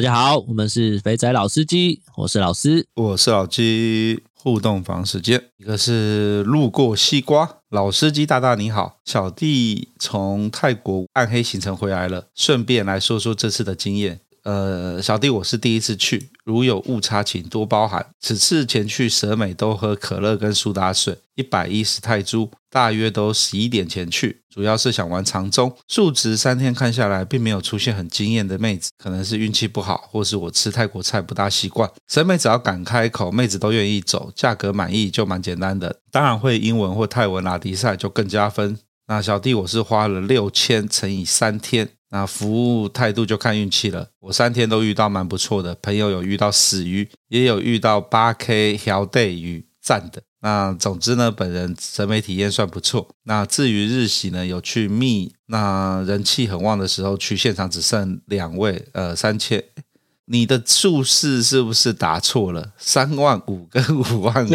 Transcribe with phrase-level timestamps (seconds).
[0.00, 4.22] 大家好，我们是肥仔老司机，我是老司，我是老鸡。
[4.32, 14.20] 互动房时间，一个是路过西瓜，老司机大大你好，小弟从泰国暗黑行程回来了，顺便来说说这次的经验。
[14.42, 18.06] 呃，小弟我是第一次去，如有误差请多包涵。
[18.20, 25.76] 此次前去蛇美都喝可乐跟苏打水，一百一十泰铢，大约都十一点前去，主要是想玩长中。
[25.88, 31.90] 数值三天看下来，并没有出现很惊艳的妹子，可能是运气不好，或是我吃泰国菜不大习惯。
[32.08, 35.96] 蛇美只要敢开口，妹子都愿意走，价格满意就蛮简单的。
[36.10, 38.78] 当然会英文或泰文拉迪赛就更加分。
[39.06, 41.90] 那小弟我是花了六千乘以三天。
[42.10, 44.08] 那服务态度就看运气了。
[44.20, 50.22] 我三天都遇到蛮不错的，朋友有遇到死鱼，也有遇到八 K 条带鱼赞的。
[50.42, 53.08] 那总之呢，本人审美体验算不错。
[53.24, 59.62] 那至于日喜呢，有去密，那人气很旺的时候去现场只剩两位，呃，三千。
[60.24, 62.72] 你的数字是不是打错了？
[62.78, 64.50] 三万五跟五万五，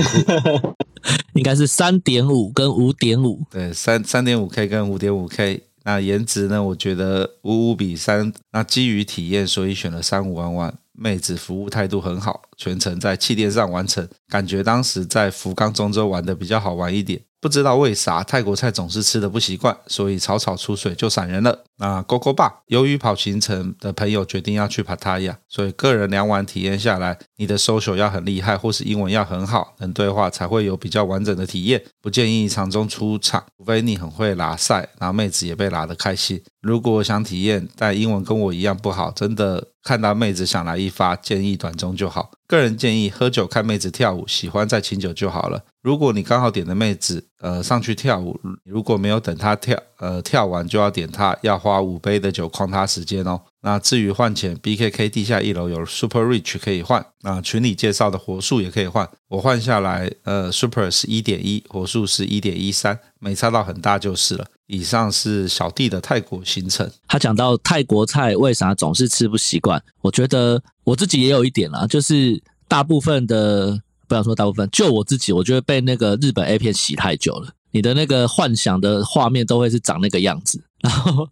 [1.36, 3.44] 应该是三点五跟五点五。
[3.52, 5.65] 对，三三点五 K 跟五点五 K。
[5.86, 6.62] 那颜值呢？
[6.62, 8.34] 我觉得五五比三。
[8.52, 10.78] 那基于体验，所以选了三五玩玩。
[10.98, 17.22] 妹子服务态度很好，全程在气垫上完成，感觉当时在福冈中州玩的比较好玩一点。
[17.46, 21.64] 不知道为啥泰国菜总是吃的不习惯，所以草草出水就闪人了。
[21.78, 31.84] 那勾勾吧，由于跑行程的朋友决定要去帕塔亚，所以个人两晚体验下来，你的 social 要很厉害，或是英文要很好，能对话才会有比较完整的体验。
[32.02, 36.42] 不建议长中出场，除非你很会拉赛，然后妹子也被拉得开心。
[36.64, 42.32] 如果想体验，但英文跟我一样不好，真的看到妹子想来一发，建议短中就好。
[42.48, 45.62] 个人建议喝酒看妹子跳舞，喜欢再请酒就好了。
[45.84, 53.40] 如果你刚好点的妹子，呃，上去跳舞，如果没有等他跳，呃，跳完就要点他，要花五杯的酒框他时间哦。
[53.62, 59.08] 那至于换钱，BKK 地下一楼有 Super Rich 可以换，那群里介绍的火速也可以换。
[59.28, 64.48] 我换下来，呃，Super 是一点一，火速是一点一三，没差到很大就是了。
[64.66, 66.90] 以上是小弟的泰国行程。
[67.08, 73.80] 他讲到泰国菜为啥总是吃不习惯，我觉得我自己也有一点啦，就是大部分的。
[74.08, 77.50] 不想说大部分，就我自己，我觉得被那个日本 A 片洗太久了。
[77.72, 81.28] 你的那个幻想的画面都会是长那个样子， 然后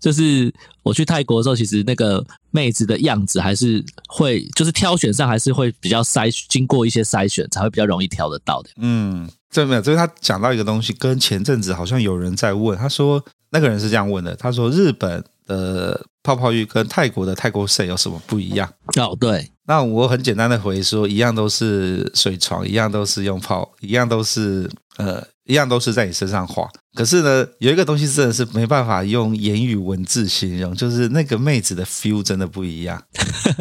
[0.00, 0.50] 就是
[0.82, 8.70] 我去泰国的时候，其实那个妹子的样子还是会，就是挑选上还是会比较筛，经过一些筛选才会比较容易挑得到的。
[8.76, 18.72] 嗯，这没有，就是他讲到一个东西，跟前阵子好像有人在问，他说那个人是这样问的，他说日本的泡泡浴跟泰国的泰国 sex 有什么不一样？
[18.98, 19.50] 哦，对。
[19.64, 26.66] 那我很简单的回说，一样都是水床，一样都是用泡，一样都是呃，一样都是在你身上画。
[26.94, 33.02] 可是呢，有一个东西真的是没办法用言语文字形容，就是那个妹子的 feel 真的不一样，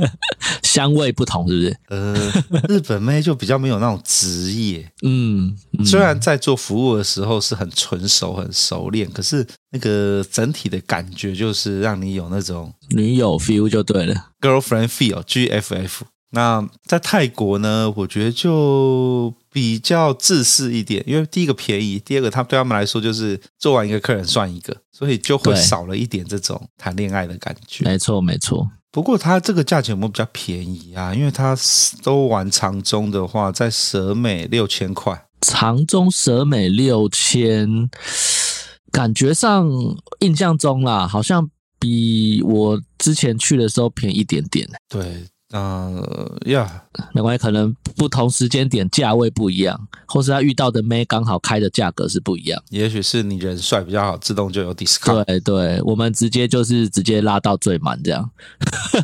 [0.63, 1.77] 香味不同，是不是？
[1.89, 2.31] 呃，
[2.67, 16.01] 日本妹就比较没有那种职业， 嗯，嗯，虽然在做服务的时候是很纯熟、很熟练，可是那个整体的感觉就是让你有那种女友 feel 就对了，girlfriend feel，GFF。
[16.33, 27.83] 那在泰国呢，我觉得就比较自私一点，因为第一个便宜，第二个他对他们来说就是做完一个客人算一个，所以就会少了一点这种谈恋爱的感觉。
[27.83, 28.65] 没错，没错。
[28.91, 31.13] 不过他这个价钱有没有比较便宜啊？
[31.13, 31.53] 因为他
[32.01, 37.89] 都玩长中的话，在蛇美六千块，长中蛇美六千，
[38.89, 39.69] 感觉上
[40.19, 44.69] 印象中啦，好像比我之前去的时候便宜一点点。
[44.87, 45.25] 对。
[45.51, 46.83] 呃呀，
[47.13, 52.63] 没关系，可能不同时间点价位不一样，或是他遇到的妹刚好开的价格是不一样。
[52.69, 55.23] 也许是你人帅比较好，自动就有 discount。
[55.25, 58.29] 对对，我们直接就是直接拉到最满这样。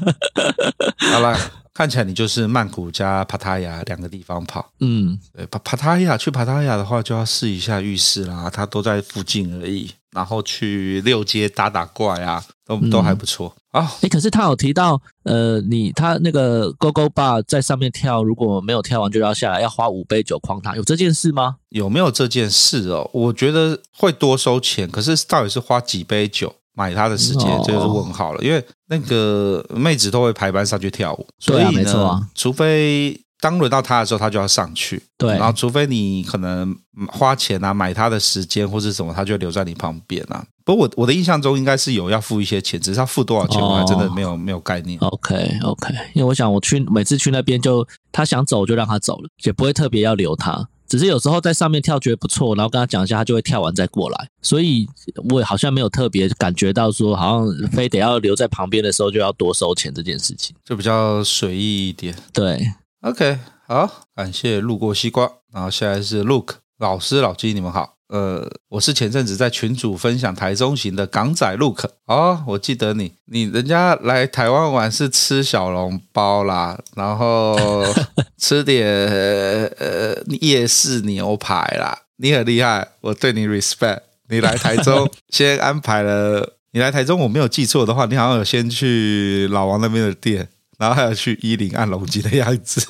[1.12, 1.38] 好了，
[1.77, 4.68] 看起来你就是曼谷加帕塔亚两个地方跑。
[4.79, 9.91] 嗯，对，帕帕塔亚去帕塔亚的话，就要试一下浴室啦，它都在附近而已。
[10.12, 13.81] 然后去六街打打怪啊，都都还不错啊。
[14.01, 21.57] 哎、嗯，可是他有提到，呃，你他那个 GoGo Bar 在上面跳，如果没有跳完就要下来，要花五杯酒框他，有这件事吗？
[21.69, 23.07] 有没有这件事哦？
[23.13, 28.44] 我觉得会多收钱，可是到底是花几杯酒买他的时间，这就是问号了。
[28.44, 35.01] 因为那个妹子都会排班上去跳舞，所以呢，对啊，啊，除非当轮到他的时候，他就要上去。
[35.18, 36.75] 对，然后除非你可能
[37.07, 40.45] 花钱啊买他的时间或是什么，他就留在你旁边啊。
[40.63, 45.00] 不过我我的印象中应该是有要付一些钱，只是他付多少钱我还真的没有、哦、没有概念。
[45.00, 50.68] OK OK，因为我想我去每次去那边就他想走就让他走了，也不会特别要留他。
[50.88, 54.30] 只是有时候在上面跳觉得不错，然后跟他讲一下，他就会跳完再过来。
[54.42, 54.88] 所以
[55.30, 62.16] 我也好像没有特别感觉到说，好像非得要留在旁边的时候就要多收钱这件事情，就比较随意一点。
[62.31, 62.60] 对
[63.01, 63.38] ，OK，
[63.68, 67.97] 好，感谢路过西瓜，然后现在是 Look 老师老鸡，你们好。
[68.09, 77.86] 呃，我是前阵子在群主分享台中行的港仔 Look 哦，我记得你，你人家来台湾玩是吃小笼包啦，然后
[78.39, 84.00] 吃点呃夜市牛排啦，你很厉害，我对你 respect。
[84.30, 90.50] 你来台中 先安排了，你来台中我没有记错的话，你好像有先去老王那边的店。
[90.77, 92.85] 然后还有去一零按龙筋的样子，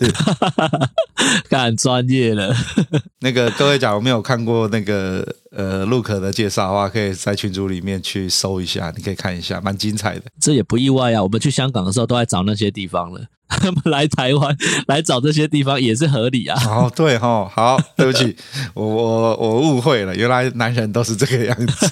[1.49, 2.53] 干专业了。
[3.21, 10.23] 那个各位，假如没有看过那个呃 Look 的介绍的话，可以在群组里面去搜一下，你可以看一下，蛮精彩的。
[10.39, 13.21] 这也不意外啊，我们去香港的时候都在找那些地方了。
[13.47, 14.53] 他 们来台湾
[14.87, 16.61] 来找这些地方也是合理啊。
[16.67, 18.35] 哦，对哈、哦，好，对不起，
[18.73, 21.89] 我我我误会了，原来男人都是这个样子，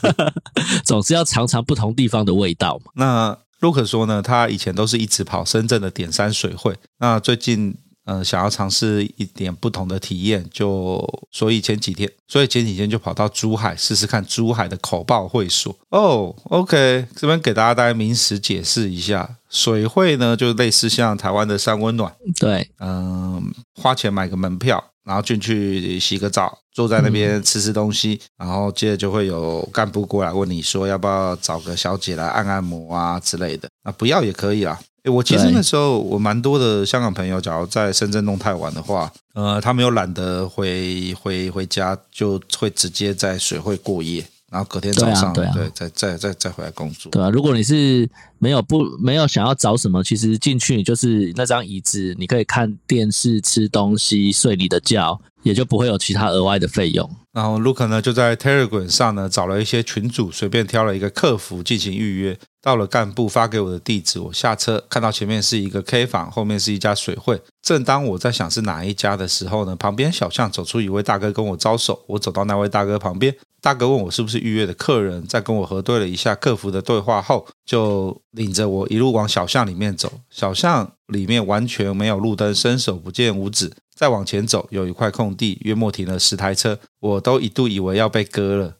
[0.83, 2.91] 总是要尝尝不同地方的味道嘛。
[2.95, 3.37] 那。
[3.65, 7.75] Look 说呢，他以前都是一直跑深圳的点山水会，那最近
[8.05, 15.75] 呃想要尝试一点不同的体验，就所以前几天，所以前几天就跑到珠海试试看珠海的口报会所。
[15.89, 23.43] 哦，OK，这边给大家大概名词解释一下，水会呢就类似像台湾的三温暖，对，嗯、呃，
[23.81, 24.91] 花钱买个门票。
[25.05, 33.69] 然后进去洗个澡，坐在那边吃吃东西，嗯、然后接着就会有干部过来问你说要不要找个小姐来按按摩啊之类的。
[33.83, 34.79] 那不要也可以啊。
[35.03, 44.25] 诶，我其实那时候我蛮多的香港朋友，假如在深圳弄太晚的话，呃，他们又懒得回回回家，就会直接在水会过夜。
[44.51, 47.11] 然后隔天早上，对，再再再再回来工作。
[47.11, 48.07] 对啊，如果你是
[48.37, 57.09] 没有不没有想要找什么，其实进去就是那张椅子，你可以看电视、吃东西、睡你的觉，也就不会有其他额外的费用。
[57.33, 62.37] 然后 Luke 呢就在 Telegram 上呢找了一些群主，随便挑了一个客服进行预约。
[62.61, 67.39] 到了干部发给我的地址，我下车看到前面是一个 K 房，后面是一家水会。
[67.65, 72.05] 正当我在想是哪一家的时候呢，旁边小巷走出一位大哥跟我招手。
[72.05, 80.21] 我走到那位大哥旁边，大哥问我是不是预约的客人，在跟我核对了一下客服的对话后，就领着我一路往小巷里面走。
[80.29, 83.73] 小巷里面完全没有路灯，伸手不见五指。
[83.95, 88.77] 再往前走，有一块空地，约莫停了十台车，我都一度以为要被割了。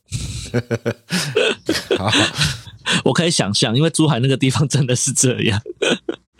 [1.98, 2.12] 好。
[3.06, 5.60] 我可以想象，因为珠海那个地方真的是这样。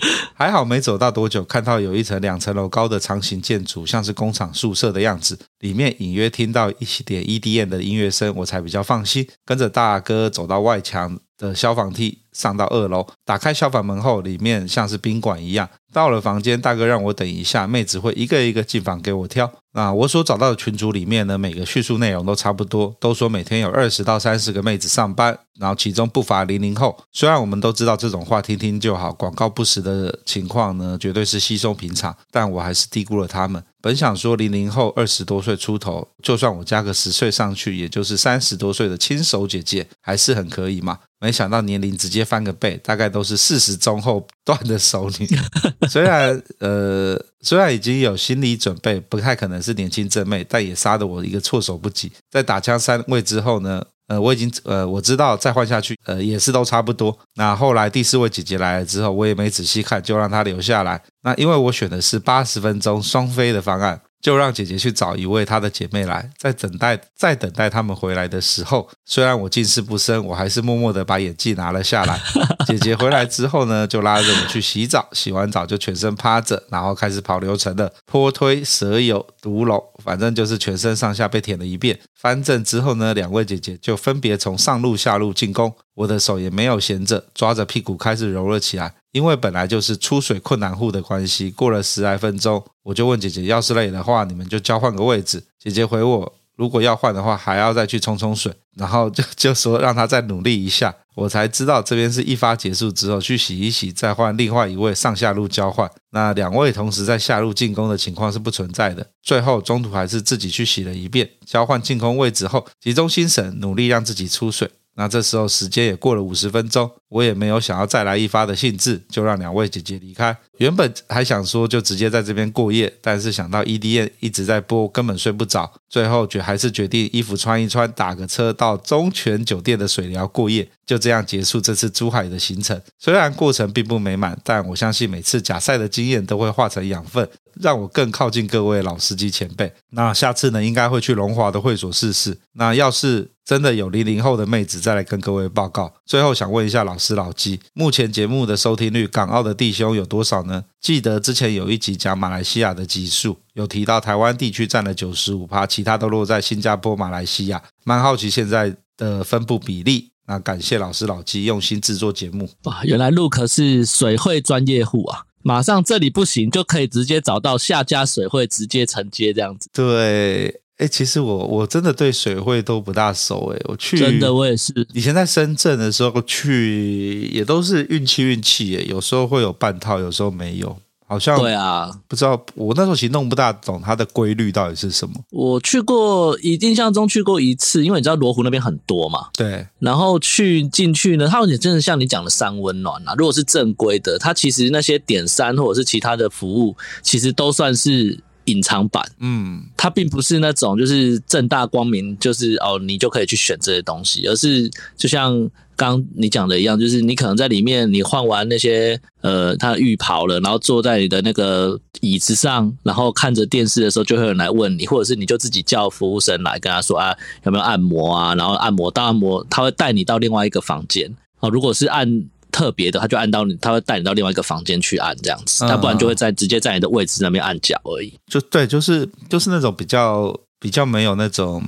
[0.34, 9.28] 还好没走到多久，看到有一层两层楼高的长形建筑，像是工厂宿舍的样子，里面隐约听到一点 EDM 的音乐声，我才比较放心。
[9.46, 15.70] 跟着大哥走到外墙的消防梯，上到二楼，打开消防门后，里面像是宾馆一样。
[15.96, 19.50] 到了房间，大哥让我等一下，妹子会一个一个进房给我挑。
[19.72, 26.98] 那我所找到的群组里面呢，每个叙述内容都差不多，都说每天有二十到三十个妹子上班，然后其中不乏零零后。
[27.14, 33.64] 虽然我们都知道这种话听听就好，广告不实的情况呢，绝对是稀松平常，但我还是低估了他们。
[33.82, 41.00] 本想说零零后二十多岁出头，就算我加个十岁上去，也就是三十多岁的亲手姐姐，还是很可以嘛。
[41.26, 45.28] 没想到年龄直接翻个倍，大概都是四十中后段的熟女。
[45.90, 52.12] 虽然呃，虽然已经有心理准备，不太可能是年轻正妹，但也杀得我一个措手不及。
[52.30, 57.18] 在打枪三位之后呢，呃，我已经呃，我知道再换下去，呃，也是都差不多。
[57.38, 61.02] 那后来第四位姐姐来了之后，我也没仔细看，就让她留下来。
[61.24, 64.00] 那因为我选的是八十分钟双飞的方案。
[64.26, 72.20] 就让姐姐去找一位她的姐妹来，在等待，在等待他们回来的时候，虽然我近视不深，我还是默默的把眼镜拿了下来。
[72.66, 82.00] 姐姐回来之后呢，就拉着我去洗澡，洗完澡就全身趴着，然后开始跑流程的坡推、蛇游、独龙，反正就是全身上下被舔了一遍。
[82.16, 88.94] 翻正之后呢，两位姐姐就分别从上路下路进攻，我的手也没有闲着，抓着屁股开始揉了起来。
[89.12, 95.42] 因为本来就是出水困难户的关系，过了十来分钟，我就问姐姐，要是累的话，你们就交换个位置。
[95.58, 100.94] 姐姐回我，如果要换的话，还要再去冲冲水，然后就就说让她再努力一下。
[101.16, 105.90] 我才知道这边是一发结束之后去洗一洗，再换另外一位上下路交换。
[106.12, 109.08] 那两位同时在下路进攻的情况是不存在的。
[109.24, 114.70] 最后中途还是自己去洗了一遍，交换进攻位置后，集中心神，努力让自己出水。
[114.98, 120.36] 那这时候时间也过了五十分钟，我也没有想要再来一发的兴致，就让两位姐姐离开。
[120.58, 125.72] 原本还想说就直接在这边过夜，但是想到 EDM 一直在播，根本睡不着。
[125.90, 132.80] 最后决还是决定衣服穿一穿，打个车到中泉酒店的水疗过夜，就这样结束这次珠海的行程。
[133.00, 137.28] 虽然过程并不美满，但我相信每次假赛的经验都会化成养分，
[137.62, 139.74] 让我更靠近各位老司机前辈。
[139.92, 142.38] 那下次呢，应该会去龙华的会所试试。
[142.54, 145.94] 那要是真的有零零后的妹子，再来跟各位报告。
[146.06, 150.64] 最后想问一下老师老鸡，目前节目的收听率，港澳的弟兄有多少呢？
[150.80, 157.62] 记得之前有一集讲马来西亚的集数，有提到台湾地区占了九十五趴，其他都落在新加坡、马来西亚。
[157.84, 160.12] 蛮好奇现在的分布比例。
[160.28, 162.50] 那感谢老师老纪用心制作节目。
[162.64, 165.24] 哇，原来 Luke 是水会专业户啊！
[165.44, 169.70] 马上这里不行，就可以直接找到下家水会直接承接这样子。
[169.72, 170.62] 对。
[170.78, 174.86] 哎，其实我我真的对水会都不大熟哎，我去真的我也是。
[174.94, 180.78] 以前在深圳的时候去，也都是运气运气哎，有时候会有半套，有时候没有，
[181.08, 185.14] 好像对啊，不知道我那时候其实弄不大懂它的规律到底是什么。
[185.30, 189.68] 我去过，印象中去过一次，因为你知道罗湖那边很多嘛，对。
[189.80, 193.14] 然后去进去呢，它有点真的像你讲的三温暖啊。
[193.18, 198.20] 如果是正规的，它其实那些点三或者是其他的服务，其实都算是。
[198.46, 221.14] 隐藏版，嗯，它并不是那种就是正大光明，就是哦，你就可以去选这些东西，而是就像刚你讲的一样，就是你可能在里面，你换完那些呃，他的浴袍了，然后坐在你的那个椅子上，然后看着电视的时候，就会有人来问你，或者是你就自己叫服务生来跟他说啊，有没有按摩啊，然后按摩到按摩，他会带你到另外一个房间。
[221.40, 222.26] 哦，如果是按。
[222.56, 228.18] 特别的，他就按到你，他会带你到另外一个房间去按这样子，他不然就会在直接在你的位置那边按脚而已。
[228.28, 231.62] 就对，就是就是那种比较比较没有那种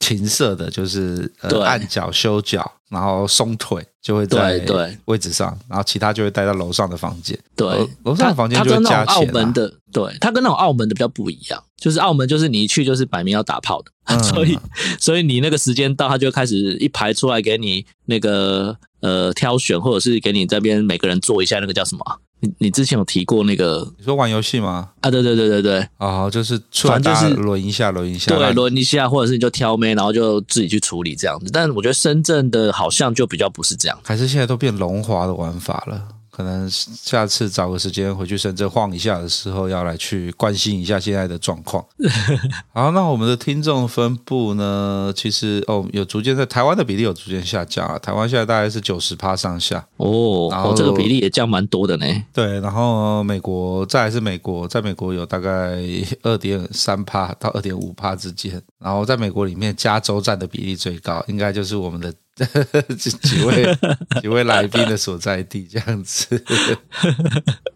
[0.00, 4.60] 情色的，就是、呃、按脚修脚，然后松腿就会在
[5.04, 7.38] 位置上，然后其他就会带到楼上的房间。
[7.54, 7.68] 对，
[8.02, 9.14] 楼上的房间就会加钱、啊。
[9.14, 14.58] 澳门的，对，他跟那种澳门的比较不一样，就是澳门就是你一去就是摆明要打炮的，嗯、 所以
[14.98, 18.76] 所以你那个时间到，他就开始一排出来给你那个。
[19.04, 22.00] 呃，挑选或者是给你这边每个人做一下那个叫什么？
[22.40, 23.86] 你你之前有提过那个？
[23.98, 24.88] 你说玩游戏吗？
[25.02, 31.50] 啊，对对对对对，哦，就是反正就是轮一下，轮一下，对，轮一下，或者是你就挑妹，然后就自己去处理这样子。
[31.52, 36.08] 但是我觉得深圳的好像就比较不是这样，还是现在都变龙华的玩法了。
[36.34, 41.84] 可能下次找个时间回去深圳晃一下的时候，要来去关心一下现在的状况。
[42.74, 45.12] 好，那我们的听众分布呢？
[45.14, 47.96] 其实哦，有逐渐在台湾的比例有逐渐下降啊。
[48.00, 52.06] 台湾现在大概是九十趴上下哦，然后、哦、这个比例也降蛮多的呢。
[52.32, 55.78] 对，然后美国再来是美国，在美国有大概
[56.22, 58.60] 二点三趴到二点五趴之间。
[58.80, 62.12] 然后在美国里面，加州占的比例最高，应该就是我们的。
[62.34, 63.78] 几位
[64.20, 66.44] 几位来宾的所在地这样子，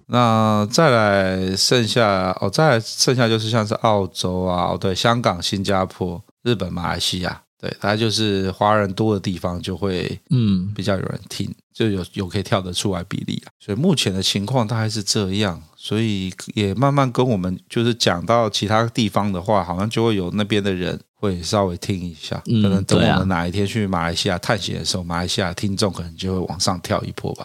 [0.06, 13.54] 那再来剩下哦，再来剩下就是像是澳洲啊，哦对，香港、新加坡、日本、马来西亚，对，大概就是华人多的地方就会嗯比较有人听，就有有可以跳得出来比例啊。
[13.60, 20.98] 所以目前的情况大概是这样，所以也慢慢跟我们就是讲到其他地方的话，好像就会有那边的人。
[21.20, 27.44] 会稍微听一下，可能等我们哪一天去马来西亚探险的时候，马来西亚听众可能就会往上跳一波吧。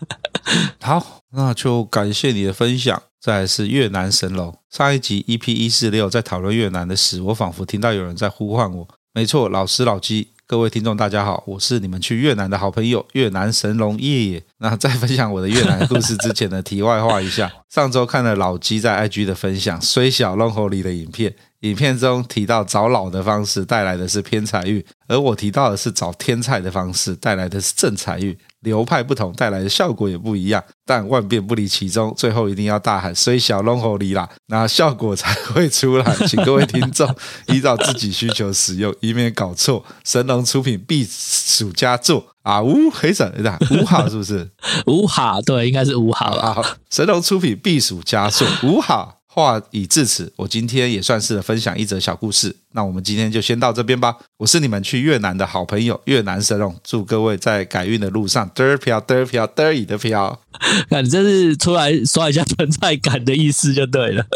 [0.80, 3.02] 好，那就感谢你的分享。
[3.20, 8.86] 再来是越南神龙，上一集 EP 一四六在讨论越南的事，我仿佛听到有人在呼唤我。
[9.12, 14.42] 没错，老师老鸡，各位听众大家好，我是你们去越南的好朋友越南神龙爷爷。
[14.58, 21.34] 那在分享我的越南故事之前呢，题外话一下，上周看了老鸡在 IG 的分享，虽小龙猴里的影片。
[21.60, 28.36] 影片中提到找老的方式带来的是偏财运，而我提到的是找天菜的方式带来的是正财运。
[28.60, 32.12] 流派不同，带来的效果也不一样，但万变不离其宗。
[32.16, 36.16] 最后一定要大喊“虽小龙猴里啦”，那效果才会出来。
[36.26, 37.08] 请各位听众
[37.46, 39.84] 依照自己需求使用，以免搞错。
[40.04, 42.60] 神龙出品必属佳作啊！
[42.60, 43.56] 呜，黑色对吧？
[43.70, 44.50] 五好是不是？
[44.86, 46.76] 五好，对，应该是五好啊。
[46.90, 49.17] 神龙出品必属佳作，五 好。
[49.30, 52.56] 话已至此，我今天也算是分享一则小故事。
[52.72, 54.16] 那我们今天就先到这边吧。
[54.38, 60.40] 我是你们去越南的好朋友越南神龙，祝各位在改运的路上得飘得飘得意的飘。
[60.88, 64.26] 那你这是出来刷一下存在感的意思就对了。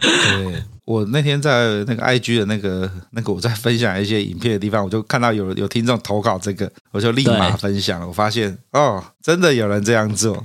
[0.00, 0.62] 对。
[0.84, 8.06] 我那天在那个 IG 的那个那个我在分享一些影片的地方，我就看到有有听众投稿这个，我就立马分享了。
[8.06, 10.44] 我发现哦，真的有人这样做。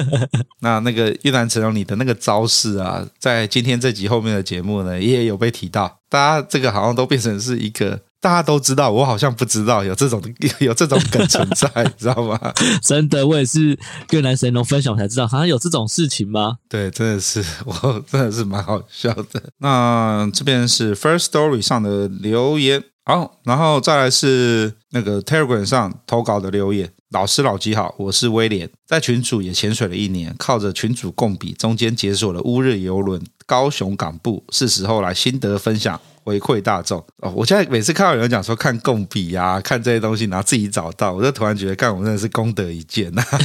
[0.60, 6.00] 那那个越南成龙你的那个招式啊，在今天这集后面的节目呢，也有被提到。
[6.08, 10.22] 大家这个好像都变成是一个大家都知道，我好像不知道有这种
[10.58, 12.40] 有这种梗存在， 你知道吗？
[12.80, 13.78] 真的，我也是
[14.12, 16.56] 越南神龙分享才知道，好像有这种事情吗？
[16.66, 19.42] 对，真的是，我真的是蛮好笑的。
[19.58, 26.90] 那这边是 First Story 上的留言，好，然后再来是那个 Telegram 上投稿的留言。
[27.10, 37.32] 老师老鸡好，我是威廉，在群主也潜水了一年，靠着群主共笔，中间解锁了乌日邮轮高雄港部，是时候来心得分享，回馈大众哦。
[37.36, 43.38] 我现在每次看到有人讲说看共笔呀、啊，看这些东西，然后自己找到，我就突然觉得，干我真的是功德一件呐、啊，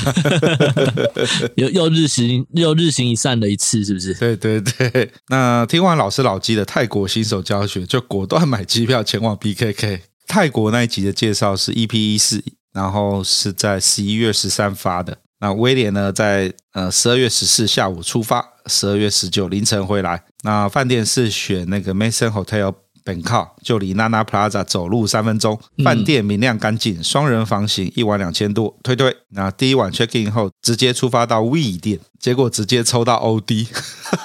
[1.56, 4.16] 又又日行又日行一善的一次，是不是？
[4.16, 5.12] 对对对。
[5.28, 10.00] 那听完老师老鸡的泰国新手教学，就果断买机票前往 BKK。
[10.26, 12.44] 泰国那一集的介绍是 EP 一四。
[12.74, 15.18] 然后是在十一月十三发的。
[15.42, 20.22] 那威廉呢，在呃十二月十四下午出发，十二月十九凌晨回来。
[20.44, 22.74] 那饭店是选那个 Mason Hotel
[23.10, 25.60] Bangkok，就离娜娜 Plaza 走路三分钟。
[25.84, 29.16] 饭店明亮干净，双人房型，一晚两千多，推推。
[29.30, 33.68] 那第一晚 check in 后，直接出发到 We 店，结果直接抽到 OD，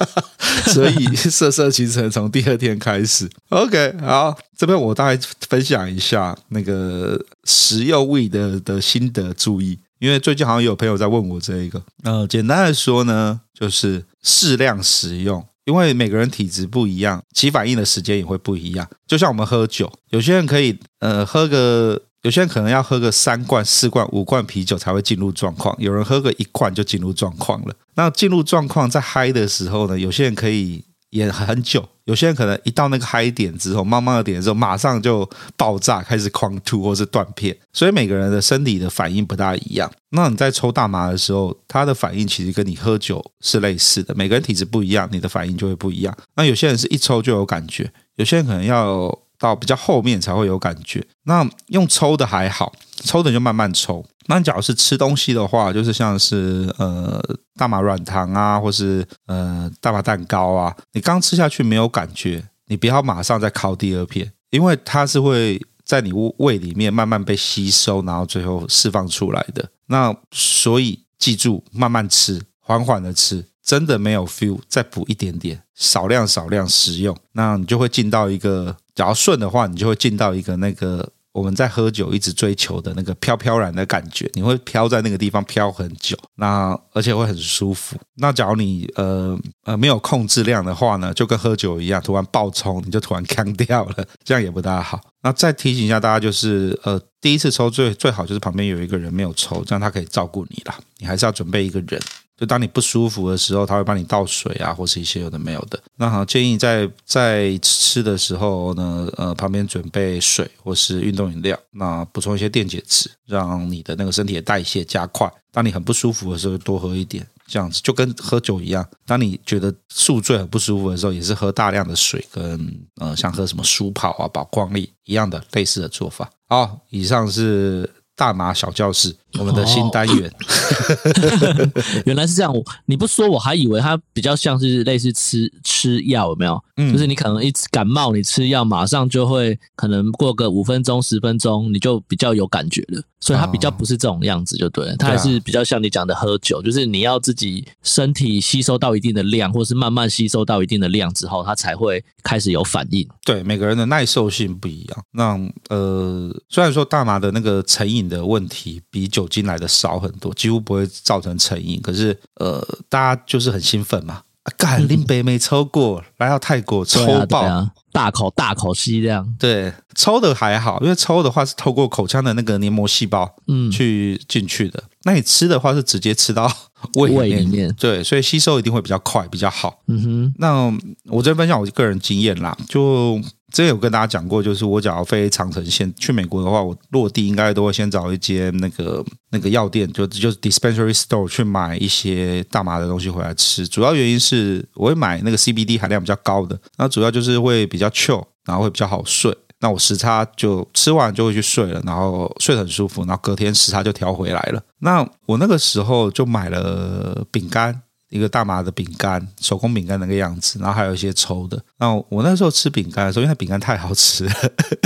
[0.72, 3.30] 所以色色行程从第二天开始。
[3.50, 11.82] OK，好，这边我大概分享一下那个食用 We 的的心得注意，因为最近好像有朋友在问我这一个。
[12.02, 15.44] 呃，简单的说呢，就是适量食用。
[15.64, 18.88] 因为每个人体质不一样，起反应的时间也会不一样。
[19.06, 27.74] 就像我们喝酒，有些人可以呃喝个，有些人可能要喝个三罐、四罐、五罐啤酒才会进入状况，有人喝个一罐就进入状况了。
[27.94, 30.84] 那进入状况在嗨的时候呢，有些人可以。
[31.14, 37.56] 也很久，有些人可能一到那个嗨点之后，慢慢的点之后，马上就爆炸，开始狂吐或是断片。
[37.72, 39.88] 所以每个人的身体的反应不大一样。
[40.10, 44.12] 那你在抽大麻的时候，他的反应其实跟你喝酒是类似的。
[44.16, 46.12] 每个人体质不一样，你的反应就会不一样。
[46.34, 51.06] 那有些人是一抽就有感觉，有些人可能要到比较后面才会有感觉。
[51.26, 52.72] 那用抽的还好，
[53.04, 54.04] 抽的就慢慢抽。
[54.26, 57.22] 那假如是吃东西的话，就是像是呃
[57.56, 69.68] 大麻软糖啊，或是呃大麻蛋糕啊，你刚吃下去没有感觉，你不要马上再烤第二片，因为它是会在你胃里面慢慢被吸收，然后最后释放出来的。
[69.86, 81.10] 那所以记住，慢慢吃，缓缓的吃，真的没有 feel，再补一点点，少量少量食用，那你就会进到一个，假如顺的话，你就会进到一个那个。
[81.34, 87.96] 我们在喝酒一直追求的那个飘飘然的感觉，你会飘在那个地方飘很久，那而且会很舒服。
[88.14, 95.00] 那假如你呃呃没有控制量的话呢，就跟喝酒一样，突然爆冲，你就突然干掉了，这样也不大好。
[95.22, 100.78] 那再提醒一下大家，就是呃第一次抽最最好就是旁边有一个人没有抽，这样他可以照顾你啦。
[100.98, 102.00] 你还是要准备一个人。
[102.36, 105.80] 就当你不舒服的时候，他会帮你倒水啊，或是一些有的没有的。
[105.96, 115.32] 那好，建议在在吃的时候呢，呃，旁边准备水或是运动饮料，那补充一些电解质，让你的那个身体的代谢加快。
[115.52, 118.84] 当你很不舒服的时候，多喝一点，这样子就跟喝酒一样。
[119.06, 126.28] 当你觉得宿醉很不舒服的时候，也是喝大量的水，跟呃，像喝什么舒跑啊、宝矿力一样的类似的做法。
[126.48, 127.88] 好，以上是。
[128.16, 131.70] 大麻小教室，我们的新单元，哦、
[132.06, 132.52] 原来是这样。
[132.86, 136.62] 你不说，我还以为它比较像是类似吃吃药，有没有？
[136.76, 143.02] 嗯，就是你可能一感冒，你吃药马上就会，可能过个五分钟、十分钟，你就比较有感觉了。
[143.20, 144.94] 所以它比较不是这种样子，就对了。
[144.96, 153.08] 它还是比较像你讲的喝酒，就是你要自己身体吸收到一定的量，或是慢慢吸收到一定的量之后，它才会开始有反应。
[153.24, 155.04] 对，每个人的耐受性不一样。
[155.12, 161.80] 那呃，虽然说大麻的那个成瘾的问题比酒精来的少很多，几乎不会造成成瘾。
[161.80, 169.34] 可是呃，大家就是很兴奋嘛，啊，干林北没抽过，嗯、来到泰国抽爆，啊啊，大口大口吸这样。
[169.38, 174.82] 对，抽的还好，因为抽的话是透过口腔的那个黏膜细胞嗯去进去的。
[175.04, 176.50] 那你吃的话是直接吃到
[176.96, 179.78] 胃里面，胃里面，对，所以吸收一定会比较快，比较好。
[179.88, 180.64] 嗯哼，那
[181.06, 183.20] 我这边分享我个人经验啦，就。
[183.54, 193.64] 之前有跟大家讲过，就是我假如飞长城线去美国的话，我落地应该都会先找一间那个那个药店，就就是 dispensary store 去买一些大麻的东西回来吃。
[193.68, 199.32] 主要原因是我会买那个 CBD 含量比较高的，那主要就是会比较 chill，然后会比较好睡。
[199.60, 204.60] 那我时差就吃完就会去睡了，然后睡得很舒服，然后隔天时差就调回来了。
[204.80, 207.82] 那我那个时候就买了饼干。
[208.14, 211.60] 一个大麻的饼干，手工饼干那个样子，然后还有一些抽的。
[211.76, 214.32] 然后我那时候吃饼干的时候，因为饼干太好吃了，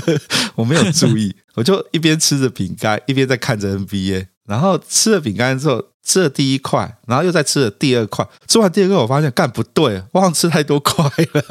[0.57, 4.29] 我没有注意， 我就一边吃着饼干，一边在看着 NBA。
[4.47, 8.27] 然后吃了饼干之后，吃了第一块，然后又再吃了第二块。
[8.47, 11.45] 吃完第二个，我发现干不对，我好像吃太多块了。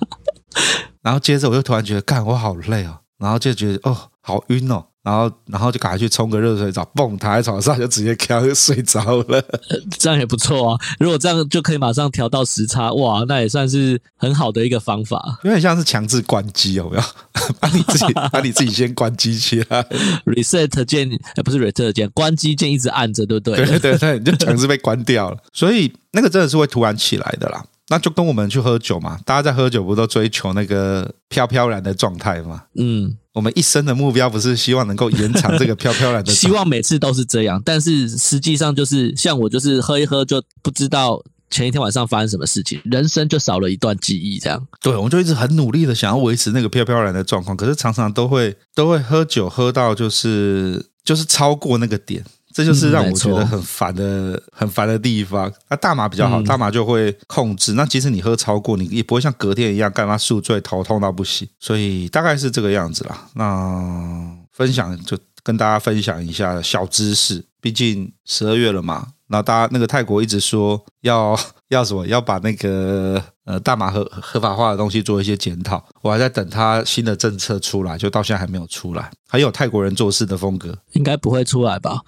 [1.00, 2.98] 然后接着我又突然觉得，干我好累哦。
[3.16, 4.84] 然后就觉得哦，好晕哦。
[5.02, 9.42] 然后，然后就赶快去冲个热水澡，蹦，躺在床上就直接开就睡着了。
[9.98, 10.78] 这样也不错啊！
[10.98, 15.38] 如果这样就可以马上调到时差，哇，那也算是很好的一个方法。
[15.42, 17.02] 有点像是强制关机，有没有？
[17.58, 19.82] 把你自己， 把你自己先关机起来。
[20.26, 23.64] Reset 键，呃，不是 Reset 键，关机键一直按着，对不对？
[23.64, 25.38] 对对对，你就强制被关掉了。
[25.54, 27.64] 所以那个真的是会突然起来的啦。
[27.88, 32.64] 那就跟我们去喝酒嘛，大家在喝酒不都追求那个飘飘然的状态吗？
[32.76, 33.16] 嗯。
[33.32, 44.66] 我们一生的目标不是希望能够延长这个飘飘然的， 希望每次都是这样，但是实际上就是像我，就是喝一喝就不知道前一天晚上发生什么事情，人生就少了一段记忆，这样。
[44.82, 52.24] 对，我们就一直很努力的想要维持那个飘飘然的状况，可是常常都会都会喝酒喝到就是就是超过那个点。
[52.60, 55.50] 这就是让我觉得很烦的、嗯、很烦的地方。
[55.68, 57.72] 那大麻比较好，大麻就会控制。
[57.72, 61.48] 那即使你喝超过，你也不会像隔天一样干嘛宿醉、头痛到不行。
[61.58, 63.28] 所以大概是这个样子啦。
[63.34, 69.06] 那分享就跟大家分享一下小知识，毕竟十二月了嘛。
[69.28, 71.38] 那大家那个泰国一直说要
[71.70, 73.22] 要什么，要把那个。
[73.46, 79.10] 呃，大麻合合法化的东西做一些检讨，我还在等他新的政策出来，就到现在还没有出来。
[79.28, 82.00] 还有泰国人做事的风格，应该不会出来吧？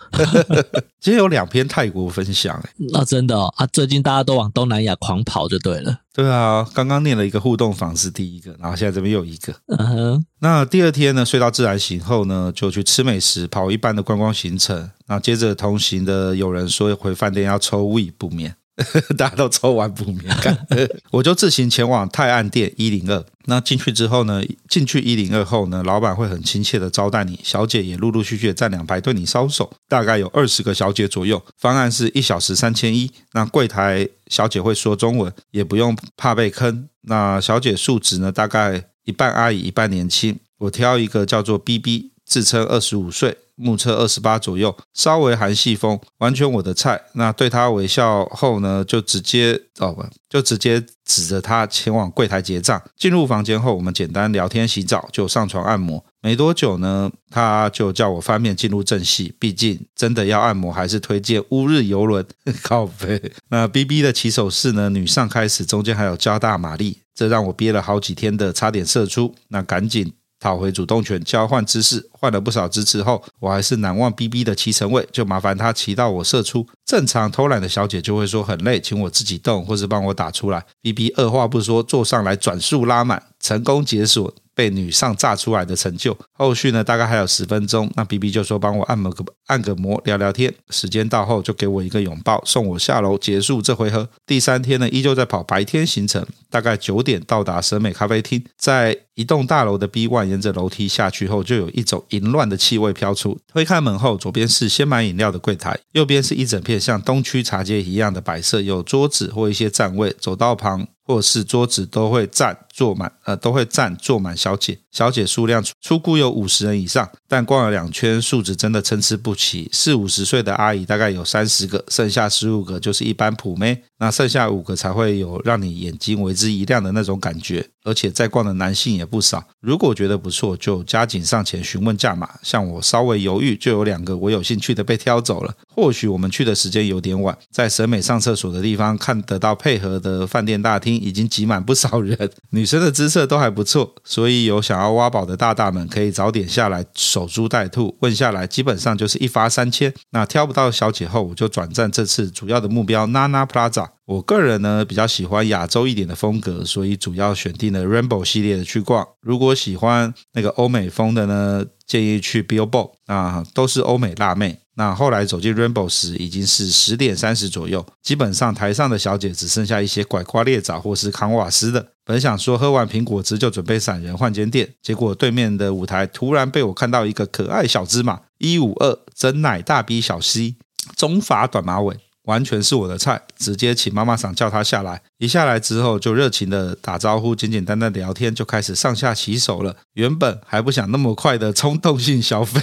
[1.00, 5.98] 今天有两篇泰国分享，欸，那、啊、真的哦啊，最近大家都往东南亚狂跑就对了。
[6.14, 9.52] 对啊，刚刚念了一个互动房是第一个，然后现在这边又一个。
[9.66, 14.88] 嗯哼，那第二天呢，睡到自然醒后呢，就去吃美食，跑一半的观光行程。
[15.08, 18.54] 那接着同行的有人说回饭店要抽 weed 不眠。
[19.18, 20.66] 大家都抽完不敏感，
[21.12, 23.24] 我就自行前往泰安店一零二。
[23.46, 31.42] 那进去之后呢，进去一零二后呢，老板会很亲切的招待你，小姐也陆陆续续站两排对你搔首，大概有二十个小姐左右。
[31.58, 33.10] 方案是一小时三千一。
[33.32, 36.88] 那柜台小姐会说中文，也不用怕被坑。
[37.02, 40.38] 那小姐素质呢，大概一半阿姨一半年轻。
[40.58, 43.36] 我挑一个叫做 BB，自称二十五岁。
[43.54, 47.00] 目测二十八左右，稍微韩系风，完全我的菜。
[47.12, 52.82] 那对他微笑后呢，就直接哦不，就直接指着他前往柜台结账。
[52.96, 56.02] 进入房间后，我们简单聊天、洗澡，就上床按摩。
[56.22, 59.34] 没多久呢，他就叫我翻面进入正戏。
[59.38, 62.26] 毕竟真的要按摩，还是推荐乌日游轮
[62.64, 63.20] 靠北。
[63.50, 69.34] 那 B B 的起手式呢，女上开始，中间还有加大马力，这让我憋了好几天的差点射出。
[69.48, 70.14] 那赶紧。
[70.42, 76.66] 讨回主动权，交换姿势，换了不少支持后，我还是难忘 BB 的骑乘位，就麻烦他骑到我射出。
[76.84, 80.64] 正常偷懒的小姐就会说很累，请我自己动，或是帮我打出来。
[80.82, 84.34] BB 二话不说坐上来，转速拉满，成功解锁。
[84.54, 94.08] 被女上炸出来的成就，后续呢，大概还有十分钟，那 B B 就说帮我按摩个按个摩聊聊天，时间到后就给我一个拥抱，送我下楼结束这回合。
[94.26, 103.38] 第三天呢，依旧在跑白天行程，大概九点到达审美咖啡厅，在一栋大楼的 B one 沿着楼梯下去后，就有一种淫乱的气味飘出。
[103.52, 110.86] 推开门后，左边是先买饮料的柜台，右边是一整片像东区茶街一样的摆设，有桌子或一些站位，走道旁。
[111.12, 114.78] 或是桌子都会站坐满，呃，都会站坐满小姐。
[114.90, 119.68] 小姐数量出估有五十人以上，但逛了两圈，数值真的参差不齐。
[119.72, 127.66] 四五十岁的阿姨大概有三十个，剩下十五个就是一般普妹，那剩下五个才会有让你眼睛为之一亮的那种感觉。
[127.84, 129.44] 而且在逛的男性也不少。
[129.60, 132.30] 如果觉得不错，就加紧上前询问价码。
[132.42, 135.52] 像我稍微犹豫，就有两个我有兴趣的被挑走了。
[135.74, 147.96] 或许我们去的时间有点晚，在审美上厕所的地方看得到配合的饭店大厅已经挤满不少人， 女生的姿色都还不错，所以有想要挖宝的大大们可以早点下来守株待兔。
[148.00, 149.92] 问下来基本上就是一发三千。
[150.10, 153.86] 那挑不到小姐后，我就转战这次主要的目标 Nana Plaza。
[154.04, 159.06] 我个人呢比较喜欢亚洲一点的风格，所以主要选定了 Rainbow 系列的去逛。
[159.20, 164.58] 如果喜欢那个欧美风的呢，建议去 Billboard 啊，都是欧美辣妹。
[164.74, 171.88] 那后来走进 Rainbow 时，已经是十点三十左右，基本上台上的小姐只剩下一些拐瓜裂枣或是扛瓦斯的。
[172.04, 180.56] 本想说喝完苹果汁就准备闪人换间店，结果对面的舞台突然被我看到一个可爱小芝麻，一五二真奶大 B 小 C，
[180.96, 181.96] 中法短马尾。
[182.24, 185.02] 完全是我的菜，直接请妈妈桑叫他下来。
[185.18, 189.76] 一下来之后，就热情的打招呼，简简单单的聊天，就开始上下其手了。
[189.94, 192.60] 原本还不想那么快的冲动性消费，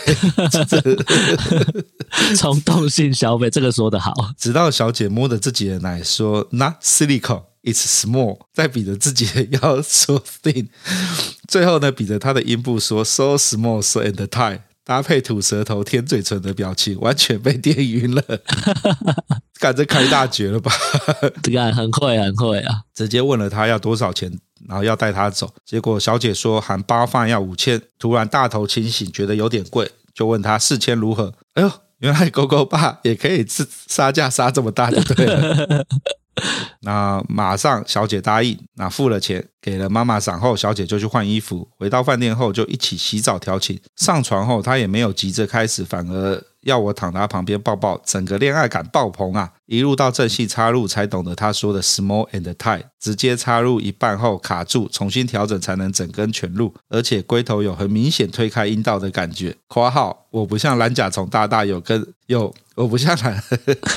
[2.37, 4.13] 冲动性消费这个说得好。
[4.37, 10.69] 直到小姐摸着自己的奶说 “Not silicone, it's small”， 再比着自己的腰说 “thin”，
[11.47, 14.61] 最后呢，比着她的阴部说 “so small, so and tight”。
[14.89, 18.23] 搭配吐舌头、舔嘴唇的表情，完全被电晕了。
[19.61, 20.71] 感觉开大绝了吧？
[21.43, 22.81] 这个很会，很会啊！
[22.95, 24.31] 直接问了他要多少钱
[24.67, 25.53] 然后要带他走。
[25.63, 31.35] 结果小姐说含包饭要五千，突然大头清醒，觉得有点贵，就问他四千如何？
[31.53, 35.85] 哎呦，原来狗狗爸也可以杀杀价杀这么大，就对了。
[36.81, 41.67] 那马上小姐答应，那付了钱，给了妈妈赏后，小姐就去换衣服。
[41.77, 43.79] 回到饭店后，就一起洗澡调情。
[43.97, 49.51] 上床后，她也没有急着开始，反而要我躺她旁边抱抱，整个恋爱感爆棚啊！
[49.65, 59.55] 一路到正戏插入，才懂得她说的 small and tight，直接插入一半后卡住，重新调整才能整根全入，而且龟头有很明显推开阴道的感觉。
[59.67, 63.43] 括号我不像蓝甲虫大大有跟有，我不像蓝，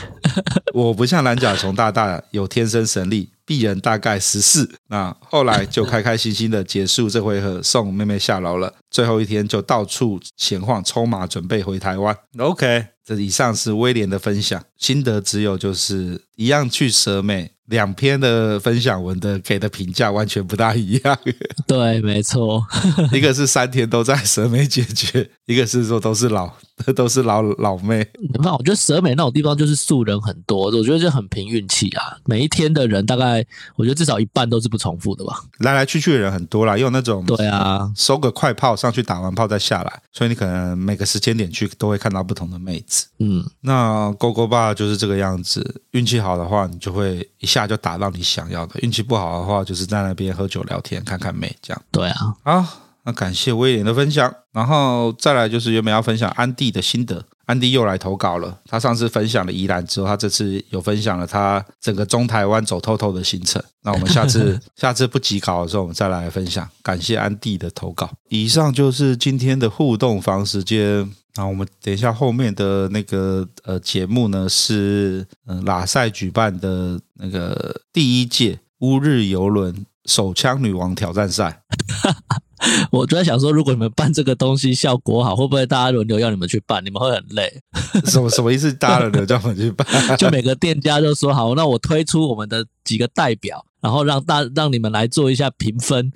[0.75, 3.31] 我不像蓝甲虫大大有天生神力。
[3.45, 8.73] 鄙人大概十四，那后来就开开心心的结束这回合，送妹妹下楼了。
[8.89, 12.17] 最后一天就到处闲晃，抽马准备回台湾。
[12.39, 17.51] OK，这以上是威廉的分享心得，只有就是一样去蛇美。
[17.67, 21.19] 两篇的分享文的给的评价完全不大一样。
[21.67, 22.65] 对，没错，
[23.13, 26.53] 一个是三天都在蛇美解决，一个是说都是老
[26.95, 28.07] 都是老老妹。
[28.43, 32.17] 那我觉得蛇美那种地方就是素人很多，我觉得就很凭运气啊。
[32.27, 33.45] 每一天的人大概，
[33.77, 35.43] 我觉得至少一半都是不重复的吧。
[35.61, 43.07] 来来去去的人很多啦，用那种对啊，收个快炮上去打完炮再下来，所以你可能每个时间点去都会看到不同的妹子。
[43.19, 47.63] 嗯，那勾勾吧就是这个样子，运气好的话，你就会一下。
[47.63, 51.83] 就打到你想要的，运气不好的话，就是在那边喝酒聊天，看看妹这样。
[51.93, 52.67] 对啊，好，
[53.05, 58.57] 那感谢威廉的分享，然后再来就是原本要分享安迪的心得，安迪又来投稿了。
[58.67, 63.61] 他上次分享了宜兰之后，他这次有分享了他整个中台湾走透透的行程。
[63.83, 66.69] 那我们下次 下次不急稿的时候，我们再来分享。
[66.83, 68.09] 感谢安迪的投稿。
[68.29, 71.11] 以上就是今天的互动房时间。
[71.35, 81.63] 那我们等一下后面的那个呃节目呢，是嗯拉赛举办的那个第一届乌日游轮手枪女王挑战赛。
[82.91, 86.85] 我就在想说，如果你们办这个东西效果好，会不会大家轮流要你们去办？
[86.85, 87.53] 你们会很累。
[88.07, 88.73] 什么什么意思？
[88.73, 89.87] 大家轮流叫我们去办？
[90.17, 96.13] 就每个店家就说好，那我推出我们的几个代表，然后让大让你们来做一下评分。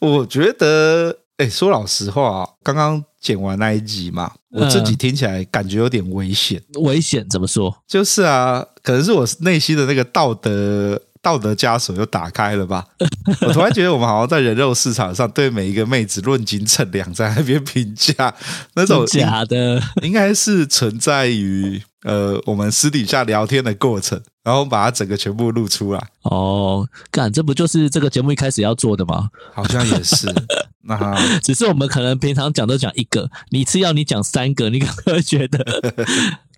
[0.00, 1.18] 我觉得。
[1.36, 6.58] 哎，说老实话，刚刚剪完那一集嘛，我自己听起来感觉有点危险。
[6.74, 7.76] 嗯，危险怎么说？
[7.86, 12.86] 就是啊，可能是我内心的那个道德道德枷锁又打开了吧。
[13.42, 18.32] 我突然觉得我们好像在人肉市场上对每一个妹子论斤称两，在那边评价
[18.76, 24.22] 那种假的，应该是存在于呃我们私底下聊天的过程。
[24.46, 29.28] 然后把它整个全部录出来哦，干，这不就是这个节目一开始要做的吗？
[29.52, 30.32] 好像也是，
[30.86, 35.58] 那只是我们可能平常讲都讲一个，你一次要你讲三个，你可能会觉得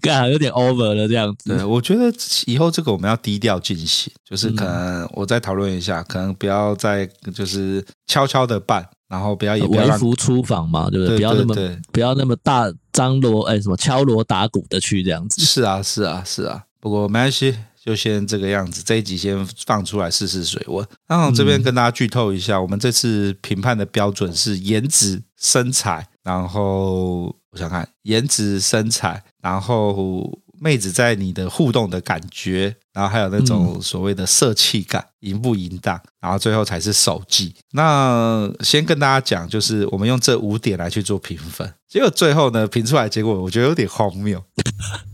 [0.00, 1.56] 干有点 over 了这样子。
[1.56, 2.12] 对，我觉得
[2.46, 11.16] 以后这个我们要低调进行，就是可能我再讨论一下，可能不要再就是悄悄的办，然后不要也不要微服出访嘛，对不对？
[11.16, 11.54] 不要那么
[11.92, 15.42] 不要那么大张锣哎什么敲锣打鼓的去这样子。
[15.42, 17.56] 是啊，是啊，是啊，不过没关系。
[17.80, 20.87] 就先这个样子，这一集先放出来试试水温。
[21.06, 37.54] 然后这边跟大家剧透一下，嗯、我们这次评判的标准是颜值、身材，然后我想看颜值、身材，然后妹子在你的互动的感觉，然后还有那种所谓的色气感，淫不淫荡，然后最后才是手技。
[37.72, 44.42] 那先跟大家讲，就是我们用这五点来去做评分，结果最后呢，评出来结果我觉得有点荒谬。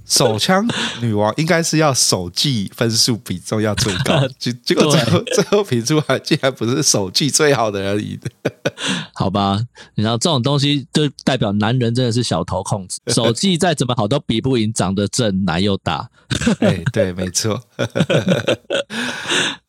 [0.07, 0.67] 手枪
[1.01, 8.19] 女王应该是要手技分数比重要最高， 结结果最后 最后评出来竟然不是手技最好的而已。
[9.15, 9.61] 好吧，
[9.95, 16.11] 你知道这种东西就代表男人真的是小头控制，手技再怎么好都比不赢长得正、奶又大。
[16.61, 17.61] 哎，对，没错。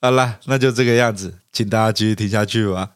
[0.01, 2.91] 好了，那就这个样子，请大家继续听下去吧。